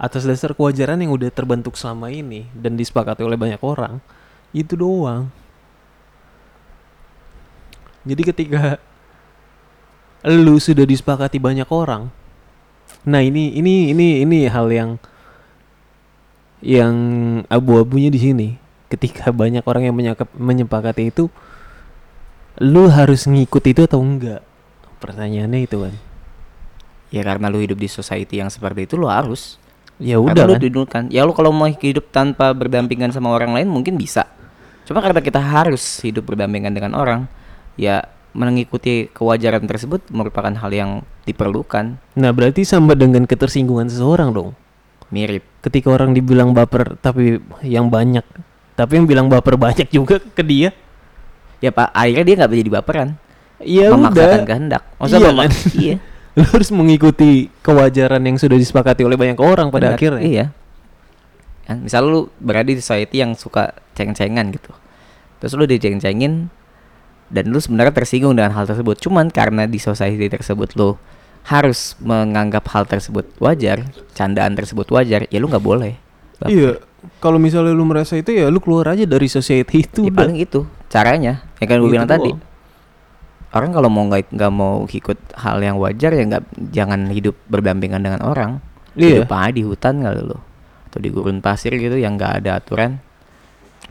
[0.00, 4.00] atas dasar kewajaran yang udah terbentuk selama ini dan disepakati oleh banyak orang
[4.50, 5.30] itu doang
[8.02, 8.62] jadi ketika
[10.24, 12.08] lu sudah disepakati banyak orang
[13.04, 15.00] nah ini ini ini ini hal yang
[16.60, 16.94] yang
[17.48, 18.48] abu-abunya di sini.
[18.92, 21.32] Ketika banyak orang yang menyakap- menyepakati itu,
[22.60, 24.44] lu harus ngikut itu atau enggak?
[25.00, 25.94] Pertanyaannya itu kan.
[27.10, 29.56] Ya karena lu hidup di society yang seperti itu lu harus.
[29.96, 30.60] Ya Karena udah lu kan.
[30.60, 31.02] didulukan.
[31.08, 34.28] Ya lu kalau mau hidup tanpa berdampingan sama orang lain mungkin bisa.
[34.90, 37.30] Cuma karena kita harus hidup berdampingan dengan orang,
[37.78, 40.90] ya mengikuti kewajaran tersebut merupakan hal yang
[41.22, 41.94] diperlukan.
[42.18, 44.50] Nah, berarti sama dengan ketersinggungan seseorang dong.
[45.14, 45.46] Mirip.
[45.62, 48.26] Ketika orang dibilang baper tapi yang banyak,
[48.74, 50.74] tapi yang bilang baper banyak juga ke dia.
[51.62, 53.08] Ya Pak, akhirnya dia nggak jadi baperan.
[53.62, 54.46] Ya memaksakan udah.
[54.50, 54.82] kehendak.
[54.98, 55.50] Maksudnya Iya kan?
[55.78, 55.96] iya.
[56.38, 60.22] Lu harus mengikuti kewajaran yang sudah disepakati oleh banyak orang pada Benar, akhirnya.
[60.26, 60.44] Iya.
[61.70, 64.74] Kan, misal lu berada di society yang suka ceng-cengan gitu.
[65.38, 66.50] Terus lu diceng-cengin
[67.30, 68.98] dan lu sebenarnya tersinggung dengan hal tersebut.
[68.98, 70.98] Cuman karena di society tersebut lu
[71.46, 73.86] harus menganggap hal tersebut wajar,
[74.18, 75.94] candaan tersebut wajar, ya lu nggak boleh.
[76.42, 76.50] baper.
[76.50, 76.72] Iya.
[77.22, 80.10] Kalau misalnya lu merasa itu ya lu keluar aja dari society itu.
[80.10, 81.46] Ya paling itu caranya.
[81.62, 82.34] Ya kan gue Gitu bilang tadi.
[82.34, 82.42] doang.
[83.54, 86.44] Orang kalau mau nggak nggak mau ikut hal yang wajar ya nggak
[86.74, 88.58] jangan hidup berdampingan dengan orang.
[88.98, 89.22] Iya.
[89.22, 90.49] Hidup aja di hutan kali lo
[90.90, 92.98] atau di gurun pasir gitu yang nggak ada aturan.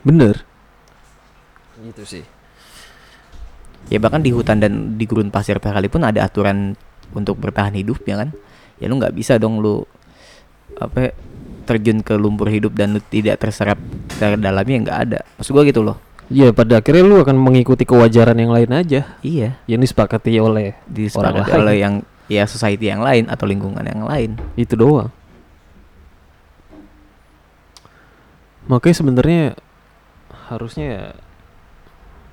[0.03, 0.43] Bener.
[1.79, 2.23] Gitu sih.
[3.89, 6.75] Ya bahkan di hutan dan di gurun pasir sekalipun ada aturan
[7.15, 8.29] untuk bertahan hidup ya kan.
[8.77, 9.81] Ya lu nggak bisa dong lu
[10.77, 11.11] apa ya,
[11.65, 13.79] terjun ke lumpur hidup dan lu tidak terserap
[14.11, 15.19] ke dalamnya nggak ada.
[15.39, 15.97] Maksud gua gitu loh.
[16.29, 19.57] Ya pada akhirnya lu akan mengikuti kewajaran yang lain aja Iya.
[19.65, 21.57] yang disepakati oleh Disepakati Orang lain.
[21.65, 21.93] oleh yang
[22.29, 24.37] ya society yang lain atau lingkungan yang lain.
[24.53, 25.09] itu doang.
[28.69, 29.43] Makanya sebenarnya
[30.45, 31.03] harusnya ya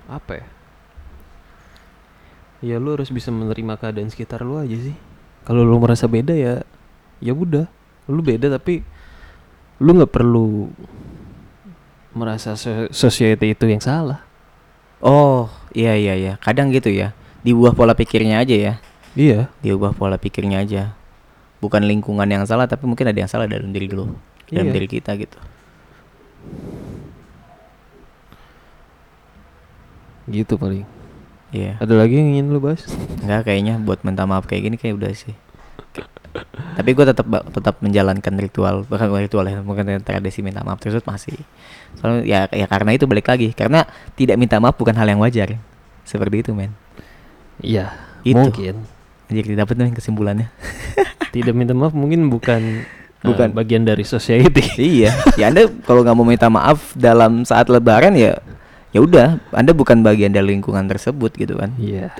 [0.07, 0.47] apa ya?
[2.65, 4.97] Ya lu harus bisa menerima keadaan sekitar lu aja sih.
[5.49, 6.61] Kalau lu merasa beda ya
[7.21, 7.65] ya udah,
[8.09, 8.85] lu beda tapi
[9.81, 10.69] lu nggak perlu
[12.17, 14.25] merasa so- society itu yang salah.
[15.05, 16.33] Oh, iya iya iya.
[16.41, 17.13] Kadang gitu ya.
[17.45, 18.75] Diubah pola pikirnya aja ya.
[19.13, 19.53] Iya.
[19.61, 20.97] Diubah pola pikirnya aja.
[21.61, 24.17] Bukan lingkungan yang salah tapi mungkin ada yang salah dalam diri lu.
[24.49, 24.75] Dalam Iya.
[24.77, 25.37] diri kita gitu.
[30.27, 30.83] Gitu paling.
[31.55, 31.79] Iya.
[31.79, 32.83] Ada lagi yang ingin lu bahas?
[33.23, 35.35] Enggak kayaknya buat minta maaf kayak gini kayak udah sih.
[36.77, 41.09] Tapi gue tetap tetap menjalankan ritual, bahkan bukan ritual ya, bukan tradisi minta maaf tersebut
[41.09, 41.39] masih.
[41.97, 43.89] Soalnya ya ya karena itu balik lagi, karena
[44.19, 45.57] tidak minta maaf bukan hal yang wajar.
[46.05, 46.77] Seperti itu, men.
[47.63, 47.97] Iya.
[48.27, 48.85] Mungkin.
[49.33, 50.53] Jadi dapat nih kesimpulannya.
[51.33, 52.85] Tidak minta maaf mungkin bukan
[53.27, 53.49] Bukan.
[53.57, 54.63] bagian dari society.
[55.03, 58.39] iya, ya Anda kalau nggak mau minta maaf dalam saat lebaran ya
[58.97, 61.77] ya udah, Anda bukan bagian dari lingkungan tersebut gitu kan.
[61.77, 62.17] Iya.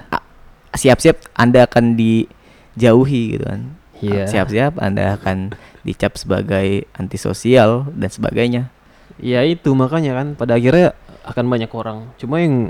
[0.77, 3.73] Siap-siap Anda akan dijauhi gitu kan.
[4.05, 4.29] Iya.
[4.29, 5.57] Siap-siap Anda akan
[5.89, 8.69] dicap sebagai antisosial dan sebagainya.
[9.17, 10.93] Ya itu makanya kan pada akhirnya
[11.25, 12.13] akan banyak orang.
[12.21, 12.69] Cuma yang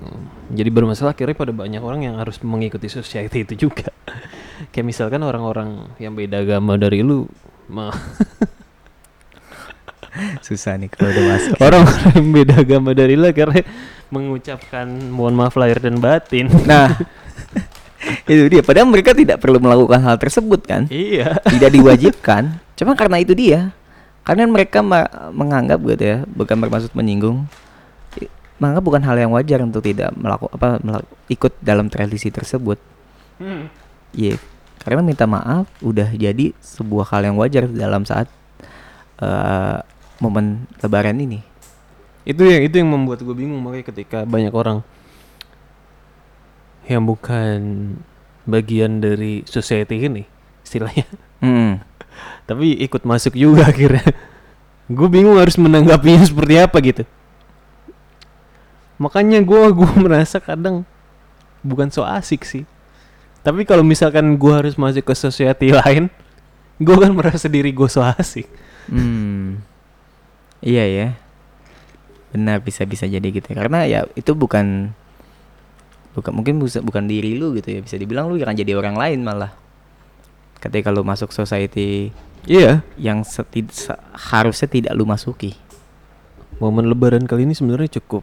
[0.55, 3.91] jadi bermasalah akhirnya pada banyak orang yang harus mengikuti society itu juga.
[4.72, 7.26] Kayak misalkan orang-orang yang beda agama dari lu
[10.47, 11.53] Susah nih kalau udah masuk.
[11.61, 13.69] orang-orang yang beda agama dari lu akhirnya
[14.09, 16.49] mengucapkan mohon maaf lahir dan batin.
[16.64, 16.89] Nah,
[18.31, 18.64] itu dia.
[18.64, 20.89] Padahal mereka tidak perlu melakukan hal tersebut kan?
[20.89, 21.37] iya.
[21.45, 22.57] Tidak diwajibkan.
[22.79, 23.77] Cuma karena itu dia.
[24.25, 24.83] Karena mereka
[25.31, 27.47] menganggap gitu ya, bukan bermaksud menyinggung.
[28.57, 32.81] Menganggap bukan hal yang wajar untuk tidak melakukan apa melaku- ikut dalam tradisi tersebut.
[33.37, 33.69] Hmm.
[34.17, 34.41] Iya.
[34.87, 38.30] Karena minta maaf udah jadi sebuah hal yang wajar dalam saat
[39.18, 39.78] eh,
[40.16, 41.43] momen lebaran ini.
[42.22, 44.82] itu yang itu yang membuat gue bingung makanya ketika banyak orang
[46.87, 47.59] yang bukan
[48.43, 50.26] bagian dari society ini
[50.62, 51.07] istilahnya
[51.39, 51.78] Hmm.
[52.51, 54.03] tapi ikut masuk juga akhirnya
[54.91, 57.05] gue bingung harus menanggapinya seperti apa gitu
[58.97, 60.82] makanya gue gue merasa kadang
[61.62, 62.66] bukan so asik sih
[63.47, 66.11] tapi kalau misalkan gue harus masuk ke society lain
[66.76, 68.51] gue kan merasa diri gue so asik
[68.86, 69.59] Hmm.
[70.62, 71.09] Iya ya.
[72.30, 73.42] Benar bisa bisa jadi gitu.
[73.51, 73.59] ya.
[73.59, 74.94] Karena ya itu bukan
[76.14, 77.80] bukan mungkin busa- bukan diri lu gitu ya.
[77.82, 79.51] Bisa dibilang lu akan jadi orang lain malah.
[80.62, 82.14] Ketika lu masuk society
[82.47, 83.99] iya yang seti- se-
[84.30, 85.59] harusnya tidak lu masuki.
[86.57, 88.22] momen lebaran kali ini sebenarnya cukup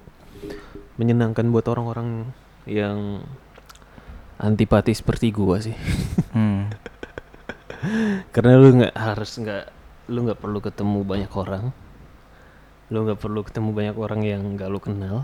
[0.95, 2.32] menyenangkan buat orang-orang
[2.65, 3.19] yang
[4.44, 5.76] antipati seperti gua sih
[6.36, 6.68] Hmm.
[8.34, 9.64] karena lu nggak harus nggak
[10.12, 11.72] lu nggak perlu ketemu banyak orang
[12.91, 15.24] lu nggak perlu ketemu banyak orang yang nggak lu kenal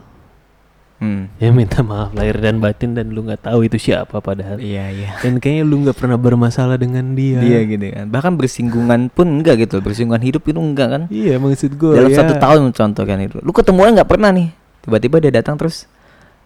[1.00, 1.32] Hmm.
[1.40, 4.60] Ya minta maaf lahir dan batin dan lu nggak tahu itu siapa padahal.
[4.60, 5.10] Iya iya.
[5.24, 7.40] Dan kayaknya lu nggak pernah bermasalah dengan dia.
[7.40, 8.12] Dia gitu kan.
[8.12, 9.80] Bahkan bersinggungan pun enggak gitu.
[9.80, 11.02] Bersinggungan hidup itu enggak kan.
[11.08, 11.96] Iya maksud gue.
[11.96, 12.20] Dalam ya.
[12.20, 13.40] satu tahun contoh kan itu.
[13.40, 14.52] Lu ketemuan nggak pernah nih.
[14.84, 15.88] Tiba-tiba dia datang terus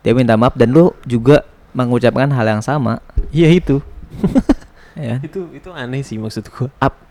[0.05, 1.41] dia minta maaf dan lu juga
[1.73, 3.01] mengucapkan hal yang sama.
[3.29, 3.77] Iya itu.
[4.93, 5.17] Ya.
[5.25, 6.69] itu itu aneh sih maksud gue.
[6.77, 7.01] Ap-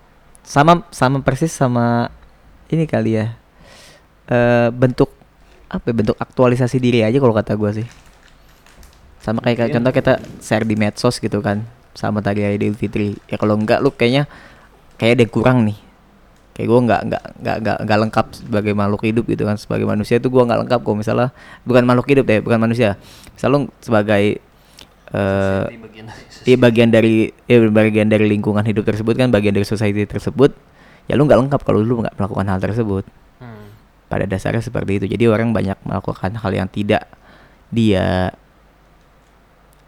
[0.47, 2.15] sama sama persis sama
[2.71, 3.35] ini kali ya.
[4.31, 5.11] Eh bentuk
[5.67, 7.83] apa ya, bentuk aktualisasi diri aja kalau kata gua sih.
[9.19, 9.75] Sama kayak Iya.
[9.75, 11.67] contoh kita share di medsos gitu kan.
[11.91, 13.19] Sama tadi hari Idul Fitri.
[13.27, 14.31] Ya kalau enggak lu kayaknya
[14.95, 15.79] kayak ada yang kurang nih.
[16.55, 19.59] Kayak gua nggak nggak nggak nggak nggak lengkap sebagai makhluk hidup gitu kan.
[19.59, 21.35] Sebagai manusia itu gua nggak lengkap kok misalnya
[21.67, 22.95] bukan makhluk hidup deh, bukan manusia.
[23.35, 24.39] Misal lu sebagai
[25.13, 25.65] eh
[26.43, 30.57] Iya bagian dari ya bagian dari lingkungan hidup tersebut kan bagian dari society tersebut
[31.05, 33.05] ya lu nggak lengkap kalau lu nggak melakukan hal tersebut
[33.39, 33.75] Hmm.
[34.07, 37.11] pada dasarnya seperti itu jadi orang banyak melakukan hal yang tidak
[37.69, 38.31] dia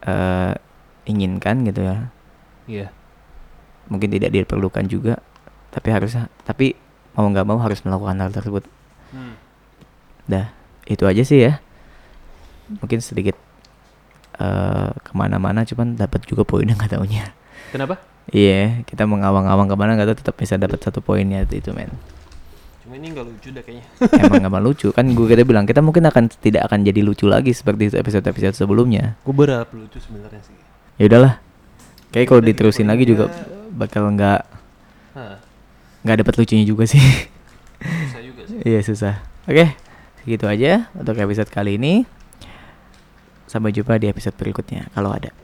[0.03, 0.53] eh
[1.05, 1.97] inginkan gitu ya
[2.65, 2.89] Iya.
[3.87, 5.21] mungkin tidak diperlukan juga
[5.69, 6.73] tapi harusnya tapi
[7.13, 8.65] mau nggak mau harus melakukan hal tersebut
[9.13, 9.39] Hmm.
[10.27, 10.51] dah
[10.85, 11.63] itu aja sih ya
[12.81, 13.37] mungkin sedikit
[14.35, 17.31] eh ke mana-mana cuman dapat juga poinnya nggak taunya
[17.75, 17.99] Kenapa?
[18.31, 21.91] Iya, kita mengawang-awang ke mana nggak tahu tetap bisa dapat satu poinnya itu men.
[22.87, 23.85] Cuma ini nggak lucu dah kayaknya.
[24.23, 25.11] Emang nggak lucu kan?
[25.11, 29.19] Gue kita bilang kita mungkin akan tidak akan jadi lucu lagi seperti episode-episode sebelumnya.
[29.27, 30.55] gue berharap lucu sebenarnya sih.
[31.03, 31.43] Ya udahlah.
[32.15, 33.27] Kayak kalau diterusin lagi juga
[33.75, 34.41] bakal nggak
[36.07, 37.03] nggak dapat lucunya juga sih.
[37.83, 38.59] susah juga sih.
[38.71, 39.15] Iya susah.
[39.51, 39.75] Oke,
[40.23, 42.07] segitu aja untuk episode kali ini.
[43.55, 45.44] Sampai jumpa di episode berikutnya kalau ada.